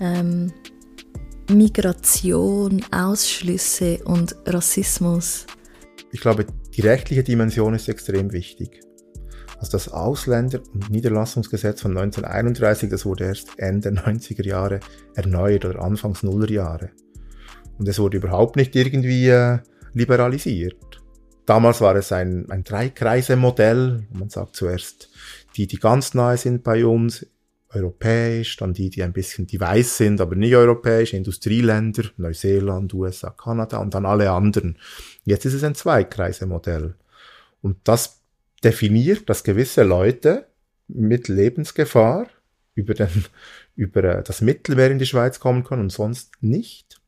ähm, 0.01 0.53
Migration, 1.51 2.85
Ausschlüsse 2.91 3.99
und 4.05 4.35
Rassismus? 4.47 5.47
Ich 6.11 6.21
glaube, 6.21 6.47
die 6.75 6.81
rechtliche 6.81 7.23
Dimension 7.23 7.75
ist 7.75 7.89
extrem 7.89 8.33
wichtig. 8.33 8.81
Also 9.59 9.73
das 9.73 9.89
Ausländer- 9.89 10.63
und 10.73 10.91
Niederlassungsgesetz 10.91 11.83
von 11.83 11.97
1931, 11.97 12.91
das 12.91 13.05
wurde 13.05 13.25
erst 13.25 13.59
Ende 13.59 13.91
90er 13.91 14.47
Jahre 14.47 14.81
erneuert 15.15 15.65
oder 15.65 15.83
Anfangs 15.83 16.23
Nuller 16.23 16.51
Jahre. 16.51 16.91
Und 17.79 17.89
es 17.89 17.99
wurde 17.99 18.17
überhaupt 18.17 18.57
nicht 18.57 18.75
irgendwie 18.75 19.29
äh, 19.29 19.59
liberalisiert. 19.95 21.03
Damals 21.47 21.81
war 21.81 21.97
es 21.97 22.13
ein, 22.13 22.51
ein 22.51 22.63
Dreikreise-Modell. 22.63 24.07
Man 24.13 24.29
sagt 24.29 24.55
zuerst 24.55 25.09
die, 25.59 25.67
die 25.67 25.79
ganz 25.79 26.15
nahe 26.15 26.37
sind 26.37 26.63
bei 26.63 26.87
uns, 26.87 27.27
europäisch, 27.75 28.57
dann 28.57 28.73
die, 28.73 28.89
die 28.89 29.03
ein 29.03 29.13
bisschen, 29.13 29.47
die 29.47 29.61
weiß 29.61 29.99
sind, 29.99 30.21
aber 30.21 30.35
nicht 30.37 30.55
europäisch, 30.55 31.13
Industrieländer, 31.13 32.05
Neuseeland, 32.17 32.95
USA, 32.95 33.31
Kanada 33.31 33.79
und 33.79 33.93
dann 33.93 34.07
alle 34.07 34.31
anderen. 34.31 34.79
Jetzt 35.25 35.45
ist 35.45 35.53
es 35.53 35.65
ein 35.65 35.75
Zweikreisemodell. 35.75 36.95
Und 37.61 37.77
das 37.85 38.23
definiert, 38.65 39.29
dass 39.29 39.45
gewisse 39.45 39.83
Leute 39.83 40.47
mit 40.87 41.29
Lebensgefahr 41.29 42.29
über, 42.75 42.95
den, 42.95 43.27
über 43.77 44.05
äh, 44.05 44.23
das 44.23 44.41
Mittelmeer 44.41 44.91
in 44.91 44.99
die 44.99 45.07
Schweiz 45.07 45.39
kommen 45.39 45.65
können 45.65 45.83
und 45.83 45.93
sonst 45.93 46.33
nicht. 46.41 47.01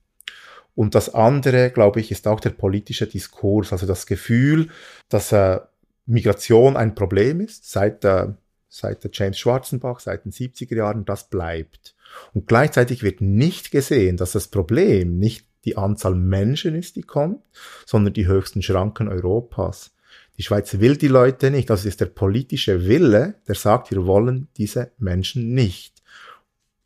Und 0.75 0.95
das 0.95 1.15
andere, 1.15 1.71
glaube 1.71 2.01
ich, 2.01 2.11
ist 2.11 2.27
auch 2.27 2.41
der 2.41 2.51
politische 2.51 3.07
Diskurs, 3.07 3.73
also 3.73 3.87
das 3.87 4.07
Gefühl, 4.07 4.69
dass 5.09 5.33
äh, 5.33 5.61
Migration 6.07 6.77
ein 6.77 6.95
Problem 6.95 7.41
ist, 7.41 7.71
seit, 7.71 8.05
äh, 8.05 8.29
seit 8.69 9.05
der 9.05 9.11
James 9.13 9.39
Schwarzenbach, 9.39 10.01
seit 10.01 10.25
den 10.25 10.33
70er 10.33 10.77
Jahren, 10.77 11.05
das 11.05 11.29
bleibt. 11.29 11.95
Und 12.33 12.47
gleichzeitig 12.47 13.03
wird 13.03 13.21
nicht 13.21 13.71
gesehen, 13.71 14.17
dass 14.17 14.33
das 14.33 14.49
Problem 14.49 15.19
nicht 15.19 15.47
die 15.65 15.77
Anzahl 15.77 16.15
Menschen 16.15 16.75
ist, 16.75 16.97
die 16.97 17.03
kommt, 17.03 17.43
sondern 17.87 18.15
die 18.15 18.27
höchsten 18.27 18.63
Schranken 18.63 19.09
Europas. 19.09 19.93
Die 20.39 20.43
Schweiz 20.43 20.81
will 20.81 20.97
die 20.97 21.09
Leute 21.09 21.51
nicht. 21.51 21.71
Also 21.71 21.83
es 21.83 21.95
ist 21.95 22.01
der 22.01 22.07
politische 22.07 22.87
Wille, 22.87 23.35
der 23.47 23.55
sagt, 23.55 23.91
wir 23.91 24.07
wollen 24.07 24.49
diese 24.57 24.93
Menschen 24.99 25.53
nicht. 25.53 26.03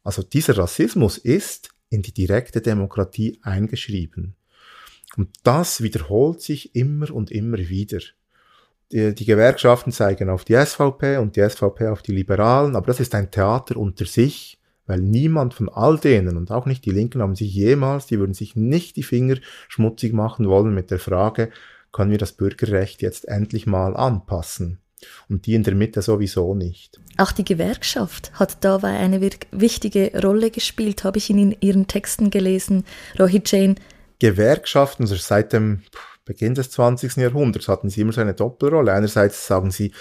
Also 0.03 0.23
dieser 0.23 0.59
Rassismus 0.59 1.19
ist 1.19 1.71
in 1.89 2.03
die 2.03 2.13
direkte 2.13 2.61
Demokratie 2.61 3.39
eingeschrieben. 3.43 4.35
Und 5.17 5.31
das 5.45 5.83
wiederholt 5.83 6.41
sich 6.41 6.75
immer 6.75 7.11
und 7.13 7.31
immer 7.31 7.59
wieder 7.59 8.01
die, 8.93 9.15
die 9.15 9.25
Gewerkschaften 9.25 9.93
zeigen 9.93 10.31
auf 10.31 10.45
die 10.45 10.55
SVP 10.55 11.19
und 11.19 11.37
die 11.37 11.49
SVP 11.49 11.89
auf 11.89 12.03
die 12.03 12.13
Liberalen, 12.13 12.77
aber 12.77 12.87
das 12.87 13.01
ist 13.01 13.15
ein 13.15 13.31
Theater 13.31 13.77
unter 13.77 14.07
sich, 14.07 14.59
weil 14.87 15.01
niemand 15.01 15.55
von 15.55 15.69
all 15.69 15.99
denen 15.99 16.37
und 16.37 16.51
auch 16.51 16.67
nicht 16.67 16.85
die 16.85 16.91
Linken 16.91 17.23
haben 17.23 17.37
sich 17.37 17.55
jemals, 17.55 18.07
die 18.07 18.19
würden 18.19 18.35
sich 18.35 18.55
nicht 18.55 18.97
die 18.97 19.03
Finger 19.03 19.37
schmutzig 19.69 20.13
machen 20.13 20.49
wollen 20.49 20.75
mit 20.75 20.91
der 20.91 20.99
Frage, 20.99 21.51
können 21.93 22.11
wir 22.11 22.19
das 22.19 22.33
Bürgerrecht 22.33 23.03
jetzt 23.03 23.29
endlich 23.29 23.67
mal 23.67 23.97
anpassen? 23.97 24.81
Und 25.29 25.47
die 25.47 25.55
in 25.55 25.63
der 25.63 25.75
Mitte 25.75 26.01
sowieso 26.01 26.55
nicht. 26.55 26.99
Auch 27.19 27.33
die 27.33 27.45
Gewerkschaft 27.45 28.33
hat 28.35 28.65
dabei 28.65 28.99
eine 28.99 29.21
wichtige 29.51 30.11
Rolle 30.23 30.51
gespielt, 30.51 31.05
habe 31.05 31.19
ich 31.19 31.29
in 31.29 31.55
Ihren 31.61 31.87
Texten 31.87 32.31
gelesen, 32.31 32.85
Rohit 33.19 33.51
Jain. 33.51 33.77
Gewerkschaften, 34.19 35.03
also 35.03 35.15
seit 35.17 35.53
dem 35.53 35.83
Beginn 36.25 36.55
des 36.55 36.71
20. 36.71 37.17
Jahrhunderts 37.17 37.69
hatten 37.69 37.91
sie 37.91 38.01
immer 38.01 38.13
so 38.13 38.21
eine 38.21 38.35
Doppelrolle. 38.35 38.93
Einerseits 38.93 39.47
sagen 39.47 39.71
sie 39.71 39.93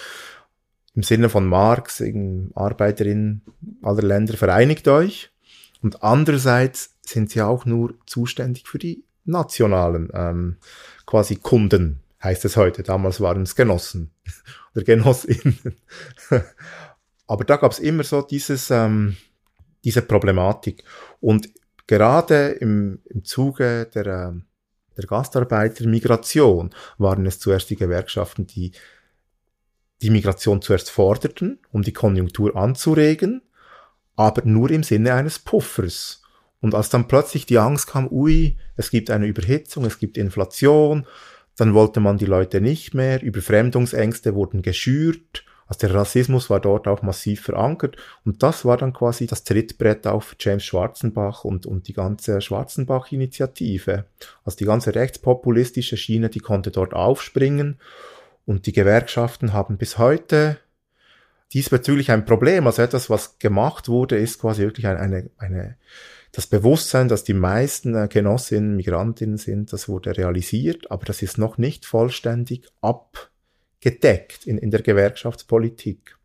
im 0.95 1.03
Sinne 1.03 1.29
von 1.29 1.47
Marx, 1.47 2.03
Arbeiterinnen 2.53 3.41
aller 3.81 4.03
Länder, 4.03 4.37
vereinigt 4.37 4.87
euch. 4.87 5.31
Und 5.81 6.03
andererseits 6.03 6.95
sind 7.01 7.29
sie 7.31 7.41
auch 7.41 7.65
nur 7.65 7.95
zuständig 8.05 8.67
für 8.67 8.79
die 8.79 9.03
nationalen 9.25 10.09
ähm, 10.13 10.57
quasi 11.05 11.35
Kunden, 11.35 11.99
heißt 12.23 12.45
es 12.45 12.57
heute. 12.57 12.83
Damals 12.83 13.19
waren 13.21 13.43
es 13.43 13.55
Genossen 13.55 14.11
oder 14.75 14.85
Genossinnen. 14.85 15.59
Aber 17.27 17.43
da 17.43 17.57
gab 17.57 17.71
es 17.71 17.79
immer 17.79 18.03
so 18.03 18.21
dieses, 18.21 18.69
ähm, 18.71 19.17
diese 19.83 20.01
Problematik. 20.01 20.83
Und 21.19 21.49
gerade 21.87 22.49
im, 22.49 22.99
im 23.05 23.23
Zuge 23.25 23.89
der, 23.93 24.05
ähm, 24.05 24.45
der 24.97 25.05
Gastarbeitermigration 25.05 26.71
waren 26.97 27.25
es 27.25 27.39
zuerst 27.39 27.69
die 27.69 27.75
Gewerkschaften, 27.75 28.47
die 28.47 28.71
die 30.01 30.09
Migration 30.09 30.61
zuerst 30.61 30.91
forderten, 30.91 31.59
um 31.71 31.81
die 31.81 31.93
Konjunktur 31.93 32.55
anzuregen, 32.55 33.41
aber 34.15 34.43
nur 34.45 34.69
im 34.69 34.83
Sinne 34.83 35.13
eines 35.13 35.39
Puffers. 35.39 36.21
Und 36.59 36.75
als 36.75 36.89
dann 36.89 37.07
plötzlich 37.07 37.45
die 37.45 37.57
Angst 37.57 37.87
kam, 37.87 38.07
ui, 38.11 38.57
es 38.75 38.89
gibt 38.89 39.09
eine 39.09 39.27
Überhitzung, 39.27 39.85
es 39.85 39.99
gibt 39.99 40.17
Inflation, 40.17 41.07
dann 41.55 41.73
wollte 41.73 41.99
man 41.99 42.17
die 42.17 42.25
Leute 42.25 42.61
nicht 42.61 42.93
mehr, 42.93 43.21
Überfremdungsängste 43.21 44.35
wurden 44.35 44.61
geschürt 44.61 45.45
also 45.67 45.87
der 45.87 45.95
Rassismus 45.95 46.49
war 46.49 46.59
dort 46.59 46.87
auch 46.87 47.01
massiv 47.01 47.41
verankert 47.41 47.97
und 48.25 48.43
das 48.43 48.65
war 48.65 48.77
dann 48.77 48.93
quasi 48.93 49.27
das 49.27 49.43
Trittbrett 49.43 50.05
für 50.05 50.35
James 50.39 50.63
Schwarzenbach 50.63 51.43
und, 51.43 51.65
und 51.65 51.87
die 51.87 51.93
ganze 51.93 52.41
Schwarzenbach-Initiative. 52.41 54.05
Also 54.43 54.57
die 54.57 54.65
ganze 54.65 54.93
rechtspopulistische 54.93 55.97
Schiene, 55.97 56.29
die 56.29 56.39
konnte 56.39 56.71
dort 56.71 56.93
aufspringen 56.93 57.79
und 58.45 58.65
die 58.65 58.73
Gewerkschaften 58.73 59.53
haben 59.53 59.77
bis 59.77 59.97
heute 59.97 60.57
diesbezüglich 61.53 62.11
ein 62.11 62.25
Problem. 62.25 62.67
Also 62.67 62.81
etwas, 62.81 63.09
was 63.09 63.39
gemacht 63.39 63.87
wurde, 63.87 64.17
ist 64.17 64.39
quasi 64.39 64.63
wirklich 64.63 64.87
eine, 64.87 64.99
eine, 64.99 65.29
eine 65.37 65.77
das 66.33 66.47
Bewusstsein, 66.47 67.07
dass 67.09 67.23
die 67.23 67.35
meisten 67.35 67.95
äh, 67.95 68.07
Genossinnen 68.07 68.75
Migrantinnen 68.75 69.37
sind, 69.37 69.71
das 69.71 69.87
wurde 69.87 70.17
realisiert, 70.17 70.89
aber 70.89 71.05
das 71.05 71.21
ist 71.21 71.37
noch 71.37 71.59
nicht 71.59 71.85
vollständig 71.85 72.67
ab 72.81 73.29
gedeckt 73.83 74.47
in, 74.47 74.57
in 74.57 74.71
der 74.71 74.81
Gewerkschaftspolitik. 74.81 76.17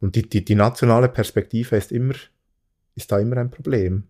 Und 0.00 0.16
die, 0.16 0.28
die, 0.28 0.44
die 0.44 0.54
nationale 0.54 1.08
Perspektive 1.08 1.76
ist 1.76 1.92
immer, 1.92 2.14
ist 2.94 3.12
da 3.12 3.18
immer 3.18 3.36
ein 3.36 3.50
Problem. 3.50 4.04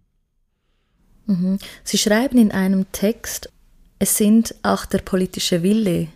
Mhm. 1.27 1.59
Sie 1.83 1.99
schreiben 1.99 2.39
in 2.39 2.53
einem 2.53 2.91
Text, 2.93 3.51
es 3.99 4.17
sind 4.17 4.55
auch 4.63 4.87
der 4.87 4.99
politische 4.99 5.63
Wille 5.63 6.09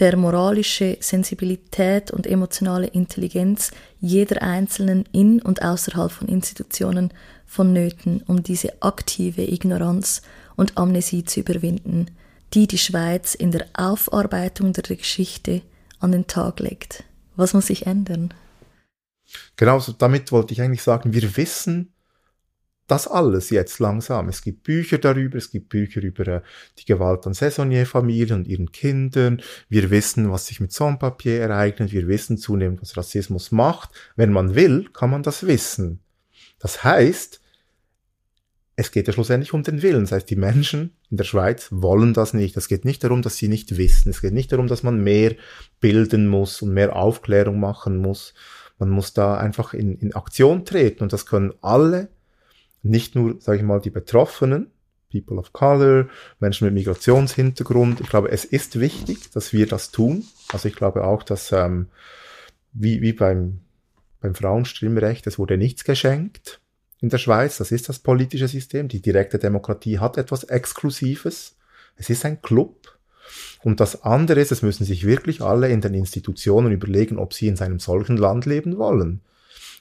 der 0.00 0.16
moralische 0.16 0.96
Sensibilität 1.00 2.10
und 2.10 2.26
emotionale 2.26 2.86
Intelligenz 2.86 3.70
jeder 4.00 4.40
Einzelnen 4.42 5.04
in 5.12 5.42
und 5.42 5.62
außerhalb 5.62 6.10
von 6.10 6.26
Institutionen 6.26 7.12
vonnöten, 7.44 8.22
um 8.26 8.42
diese 8.42 8.82
aktive 8.82 9.42
Ignoranz 9.42 10.22
und 10.56 10.78
Amnesie 10.78 11.24
zu 11.24 11.40
überwinden, 11.40 12.06
die 12.54 12.66
die 12.66 12.78
Schweiz 12.78 13.34
in 13.34 13.50
der 13.50 13.66
Aufarbeitung 13.74 14.72
der 14.72 14.96
Geschichte 14.96 15.60
an 16.00 16.12
den 16.12 16.26
Tag 16.26 16.60
legt. 16.60 17.04
Was 17.36 17.54
muss 17.54 17.66
sich 17.66 17.86
ändern? 17.86 18.34
Genau, 19.56 19.80
damit 19.98 20.32
wollte 20.32 20.52
ich 20.52 20.60
eigentlich 20.60 20.82
sagen, 20.82 21.12
wir 21.12 21.36
wissen 21.36 21.92
das 22.90 23.06
alles 23.06 23.50
jetzt 23.50 23.78
langsam. 23.78 24.28
Es 24.28 24.42
gibt 24.42 24.64
Bücher 24.64 24.98
darüber, 24.98 25.38
es 25.38 25.50
gibt 25.50 25.68
Bücher 25.68 26.02
über 26.02 26.26
äh, 26.26 26.40
die 26.78 26.84
Gewalt 26.84 27.24
an 27.26 27.34
Saisonierfamilien 27.34 28.40
und 28.40 28.48
ihren 28.48 28.72
Kindern. 28.72 29.40
Wir 29.68 29.90
wissen, 29.90 30.32
was 30.32 30.46
sich 30.46 30.58
mit 30.58 30.72
Sans-Papier 30.72 31.40
ereignet. 31.40 31.92
Wir 31.92 32.08
wissen 32.08 32.36
zunehmend, 32.36 32.82
was 32.82 32.96
Rassismus 32.96 33.52
macht. 33.52 33.90
Wenn 34.16 34.32
man 34.32 34.56
will, 34.56 34.88
kann 34.92 35.10
man 35.10 35.22
das 35.22 35.46
wissen. 35.46 36.00
Das 36.58 36.82
heißt, 36.82 37.40
es 38.80 38.92
geht 38.92 39.06
ja 39.06 39.12
schlussendlich 39.12 39.52
um 39.52 39.62
den 39.62 39.82
Willen. 39.82 40.04
Das 40.04 40.12
heißt, 40.12 40.30
die 40.30 40.36
Menschen 40.36 40.94
in 41.10 41.18
der 41.18 41.24
Schweiz 41.24 41.68
wollen 41.70 42.14
das 42.14 42.32
nicht. 42.32 42.56
Es 42.56 42.66
geht 42.66 42.86
nicht 42.86 43.04
darum, 43.04 43.20
dass 43.20 43.36
sie 43.36 43.48
nicht 43.48 43.76
wissen. 43.76 44.08
Es 44.08 44.22
geht 44.22 44.32
nicht 44.32 44.52
darum, 44.52 44.68
dass 44.68 44.82
man 44.82 45.04
mehr 45.04 45.36
bilden 45.80 46.26
muss 46.26 46.62
und 46.62 46.72
mehr 46.72 46.96
Aufklärung 46.96 47.60
machen 47.60 47.98
muss. 47.98 48.32
Man 48.78 48.88
muss 48.88 49.12
da 49.12 49.36
einfach 49.36 49.74
in, 49.74 49.98
in 49.98 50.14
Aktion 50.14 50.64
treten 50.64 51.02
und 51.02 51.12
das 51.12 51.26
können 51.26 51.52
alle, 51.60 52.08
nicht 52.82 53.14
nur, 53.14 53.38
sage 53.38 53.58
ich 53.58 53.64
mal, 53.64 53.82
die 53.82 53.90
Betroffenen, 53.90 54.70
People 55.12 55.36
of 55.36 55.52
Color, 55.52 56.08
Menschen 56.38 56.64
mit 56.64 56.72
Migrationshintergrund. 56.72 58.00
Ich 58.00 58.08
glaube, 58.08 58.30
es 58.30 58.46
ist 58.46 58.80
wichtig, 58.80 59.30
dass 59.32 59.52
wir 59.52 59.66
das 59.66 59.90
tun. 59.90 60.24
Also 60.50 60.68
ich 60.68 60.74
glaube 60.74 61.04
auch, 61.04 61.22
dass 61.22 61.52
ähm, 61.52 61.88
wie, 62.72 63.02
wie 63.02 63.12
beim, 63.12 63.60
beim 64.22 64.34
Frauenstimmrecht, 64.34 65.26
es 65.26 65.38
wurde 65.38 65.58
nichts 65.58 65.84
geschenkt 65.84 66.59
in 67.00 67.08
der 67.08 67.18
Schweiz. 67.18 67.58
Das 67.58 67.72
ist 67.72 67.88
das 67.88 67.98
politische 67.98 68.48
System. 68.48 68.88
Die 68.88 69.00
direkte 69.00 69.38
Demokratie 69.38 69.98
hat 69.98 70.18
etwas 70.18 70.44
Exklusives. 70.44 71.56
Es 71.96 72.10
ist 72.10 72.24
ein 72.24 72.42
Club. 72.42 72.98
Und 73.62 73.80
das 73.80 74.02
andere 74.02 74.40
ist, 74.40 74.52
es 74.52 74.62
müssen 74.62 74.84
sich 74.84 75.06
wirklich 75.06 75.42
alle 75.42 75.68
in 75.68 75.80
den 75.80 75.94
Institutionen 75.94 76.72
überlegen, 76.72 77.18
ob 77.18 77.34
sie 77.34 77.48
in 77.48 77.58
einem 77.60 77.78
solchen 77.78 78.16
Land 78.16 78.46
leben 78.46 78.78
wollen, 78.78 79.20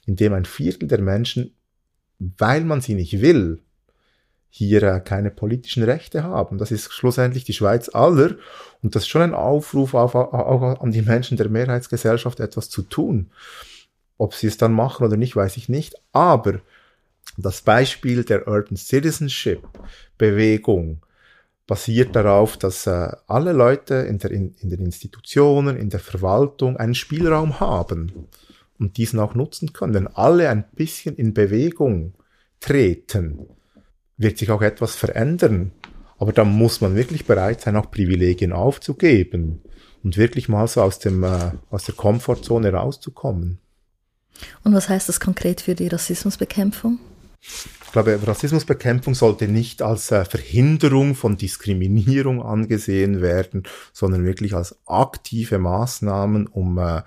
in 0.06 0.16
dem 0.16 0.34
ein 0.34 0.46
Viertel 0.46 0.88
der 0.88 1.02
Menschen, 1.02 1.54
weil 2.20 2.64
man 2.66 2.82
sie 2.82 2.96
nicht 2.96 3.22
will, 3.22 3.60
hier 4.50 4.84
äh, 4.84 5.00
keine 5.00 5.32
politischen 5.32 5.84
Rechte 5.84 6.24
haben. 6.24 6.58
Das 6.58 6.72
ist 6.72 6.92
schlussendlich 6.92 7.44
die 7.44 7.54
Schweiz 7.54 7.90
aller. 7.94 8.36
Und 8.82 8.96
das 8.96 9.04
ist 9.04 9.10
schon 9.10 9.22
ein 9.22 9.34
Aufruf 9.34 9.94
auf, 9.94 10.16
auch 10.16 10.82
an 10.82 10.92
die 10.92 11.02
Menschen 11.02 11.38
der 11.38 11.50
Mehrheitsgesellschaft, 11.50 12.40
etwas 12.40 12.70
zu 12.70 12.82
tun. 12.82 13.30
Ob 14.18 14.34
sie 14.34 14.48
es 14.48 14.58
dann 14.58 14.74
machen 14.74 15.06
oder 15.06 15.18
nicht, 15.18 15.36
weiß 15.36 15.56
ich 15.58 15.70
nicht. 15.70 15.96
Aber 16.12 16.60
das 17.38 17.62
Beispiel 17.62 18.24
der 18.24 18.48
Urban 18.48 18.78
Citizenship 18.78 19.62
Bewegung 20.18 21.02
basiert 21.68 22.16
darauf, 22.16 22.58
dass 22.58 22.88
äh, 22.88 23.12
alle 23.28 23.54
Leute 23.54 23.94
in, 23.96 24.18
der, 24.18 24.32
in, 24.32 24.56
in 24.60 24.70
den 24.70 24.82
Institutionen, 24.82 25.78
in 25.78 25.90
der 25.90 26.00
Verwaltung 26.00 26.78
einen 26.78 26.96
Spielraum 26.96 27.60
haben 27.60 28.28
und 28.80 28.98
diesen 28.98 29.20
auch 29.20 29.36
nutzen 29.36 29.72
können. 29.72 29.94
Wenn 29.94 30.08
alle 30.08 30.50
ein 30.50 30.66
bisschen 30.74 31.16
in 31.16 31.34
Bewegung 31.34 32.16
treten, 32.60 33.48
wird 34.18 34.38
sich 34.38 34.50
auch 34.52 34.62
etwas 34.62 34.96
verändern. 34.96 35.72
Aber 36.18 36.34
da 36.34 36.44
muss 36.44 36.82
man 36.82 36.96
wirklich 36.96 37.26
bereit 37.26 37.62
sein, 37.62 37.76
auch 37.78 37.92
Privilegien 37.92 38.52
aufzugeben 38.52 39.62
und 40.04 40.18
wirklich 40.18 40.50
mal 40.50 40.68
so 40.68 40.82
aus, 40.82 41.00
dem, 41.00 41.24
äh, 41.24 41.52
aus 41.70 41.86
der 41.86 41.96
Komfortzone 41.96 42.74
rauszukommen. 42.74 43.60
Und 44.63 44.74
was 44.74 44.89
heißt 44.89 45.10
das 45.10 45.20
konkret 45.20 45.62
für 45.62 45.76
die 45.76 45.88
Rassismusbekämpfung? 45.88 47.00
Ich 47.42 47.92
glaube, 47.92 48.20
Rassismusbekämpfung 48.22 49.15
sollte 49.15 49.48
nicht 49.48 49.82
als 49.82 50.12
äh, 50.12 50.26
Verhinderung 50.26 51.15
von 51.15 51.38
Diskriminierung 51.38 52.44
angesehen 52.44 53.22
werden, 53.22 53.63
sondern 53.94 54.26
wirklich 54.26 54.54
als 54.54 54.78
aktive 54.86 55.58
Maßnahmen, 55.58 56.48
um, 56.48 56.78
äh, 56.78 57.02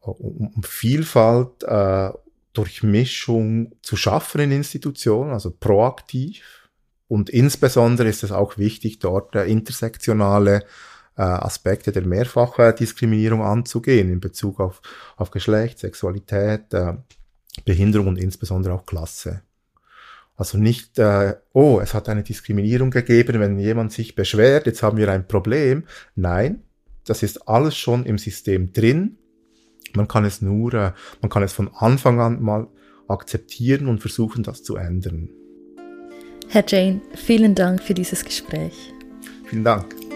um, 0.00 0.62
Vielfalt, 0.62 1.62
äh, 1.62 2.10
Durchmischung 2.52 3.72
zu 3.82 3.96
schaffen 3.96 4.40
in 4.40 4.50
Institutionen, 4.50 5.32
also 5.32 5.50
proaktiv. 5.52 6.42
Und 7.06 7.30
insbesondere 7.30 8.08
ist 8.08 8.24
es 8.24 8.32
auch 8.32 8.58
wichtig, 8.58 8.98
dort 8.98 9.34
intersektionale 9.36 10.64
Aspekte 11.22 11.92
der 11.92 12.06
Mehrfachdiskriminierung 12.06 13.42
anzugehen 13.42 14.10
in 14.10 14.20
Bezug 14.20 14.60
auf, 14.60 14.80
auf 15.16 15.30
Geschlecht, 15.30 15.78
Sexualität, 15.78 16.72
äh, 16.72 16.94
Behinderung 17.64 18.08
und 18.08 18.18
insbesondere 18.18 18.74
auch 18.74 18.86
Klasse. 18.86 19.42
Also 20.36 20.56
nicht, 20.56 20.98
äh, 20.98 21.34
oh, 21.52 21.80
es 21.82 21.94
hat 21.94 22.08
eine 22.08 22.22
Diskriminierung 22.22 22.90
gegeben, 22.90 23.40
wenn 23.40 23.58
jemand 23.58 23.92
sich 23.92 24.14
beschwert, 24.14 24.66
jetzt 24.66 24.84
haben 24.84 24.96
wir 24.96 25.10
ein 25.10 25.26
Problem. 25.26 25.84
Nein, 26.14 26.62
das 27.04 27.24
ist 27.24 27.48
alles 27.48 27.76
schon 27.76 28.06
im 28.06 28.18
System 28.18 28.72
drin. 28.72 29.18
Man 29.94 30.06
kann 30.06 30.24
es 30.24 30.40
nur, 30.40 30.74
äh, 30.74 30.92
man 31.20 31.30
kann 31.30 31.42
es 31.42 31.52
von 31.52 31.70
Anfang 31.74 32.20
an 32.20 32.40
mal 32.40 32.68
akzeptieren 33.08 33.88
und 33.88 34.00
versuchen, 34.00 34.44
das 34.44 34.62
zu 34.62 34.76
ändern. 34.76 35.30
Herr 36.48 36.64
Jane, 36.66 37.00
vielen 37.14 37.54
Dank 37.54 37.82
für 37.82 37.94
dieses 37.94 38.24
Gespräch. 38.24 38.92
Vielen 39.46 39.64
Dank. 39.64 40.07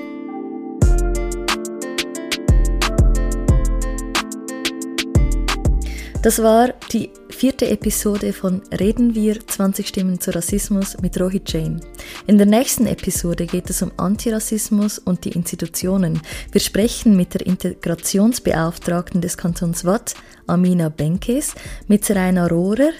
Das 6.23 6.41
war 6.41 6.73
die 6.93 7.11
vierte 7.31 7.69
Episode 7.69 8.33
von 8.33 8.63
Reden 8.79 9.17
wir 9.17 9.45
20 9.45 9.89
Stimmen 9.89 10.21
zu 10.21 10.33
Rassismus 10.33 10.97
mit 11.03 11.21
Rohit 11.21 11.53
Jain. 11.53 11.81
In 12.29 12.39
der 12.39 12.47
nächsten 12.47 12.87
Episode 12.87 13.45
geht 13.45 13.69
es 13.71 13.83
um 13.83 13.91
Antirassismus 13.97 15.01
und 15.01 15.25
die 15.25 15.33
Institutionen. 15.33 16.23
Wir 16.53 16.61
sprechen 16.61 17.17
mit 17.17 17.35
der 17.35 17.45
Integrationsbeauftragten 17.45 19.21
des 19.21 19.37
Kantons 19.37 19.85
Watt, 19.85 20.15
Amina 20.47 20.91
Benkes, 20.91 21.57
mit 21.89 22.05
Serena 22.05 22.47
Rohrer, 22.47 22.93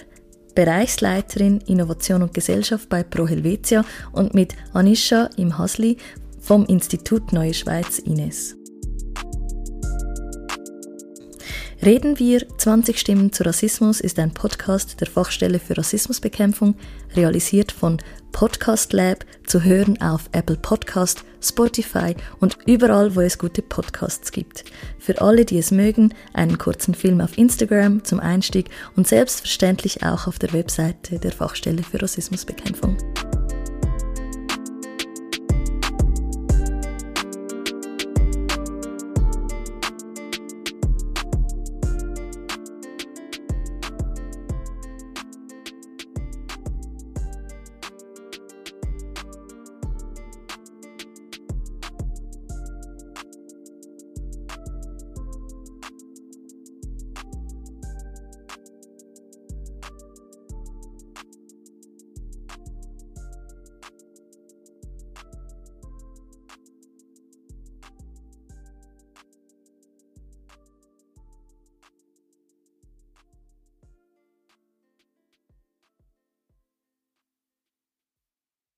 Bereichsleiterin 0.53 1.61
Innovation 1.61 2.23
und 2.23 2.33
Gesellschaft 2.33 2.89
bei 2.89 3.03
Pro 3.03 3.25
Helvetia 3.25 3.85
und 4.11 4.33
mit 4.33 4.53
Anisha 4.73 5.29
Imhasli 5.37 5.95
vom 6.41 6.65
Institut 6.65 7.31
Neue 7.31 7.53
Schweiz 7.53 7.99
Ines. 7.99 8.57
Reden 11.85 12.17
wir 12.17 12.47
20 12.57 12.97
Stimmen 12.97 13.33
zu 13.33 13.43
Rassismus 13.43 13.99
ist 13.99 14.17
ein 14.17 14.33
Podcast 14.33 15.01
der 15.01 15.07
Fachstelle 15.07 15.59
für 15.59 15.77
Rassismusbekämpfung, 15.77 16.75
realisiert 17.13 17.73
von 17.73 17.97
Podcast 18.31 18.93
Lab, 18.93 19.25
zu 19.45 19.65
hören 19.65 20.01
auf 20.01 20.29
Apple 20.31 20.55
Podcast, 20.55 21.25
Spotify 21.41 22.15
und 22.39 22.57
überall, 22.65 23.17
wo 23.17 23.19
es 23.19 23.37
gute 23.37 23.61
Podcasts 23.61 24.31
gibt. 24.31 24.63
Für 24.97 25.19
alle, 25.19 25.43
die 25.43 25.57
es 25.57 25.71
mögen, 25.71 26.13
einen 26.31 26.57
kurzen 26.57 26.93
Film 26.93 27.19
auf 27.19 27.37
Instagram 27.37 28.05
zum 28.05 28.21
Einstieg 28.21 28.69
und 28.95 29.05
selbstverständlich 29.05 30.03
auch 30.03 30.27
auf 30.27 30.39
der 30.39 30.53
Webseite 30.53 31.19
der 31.19 31.33
Fachstelle 31.33 31.83
für 31.83 32.01
Rassismusbekämpfung. 32.01 32.95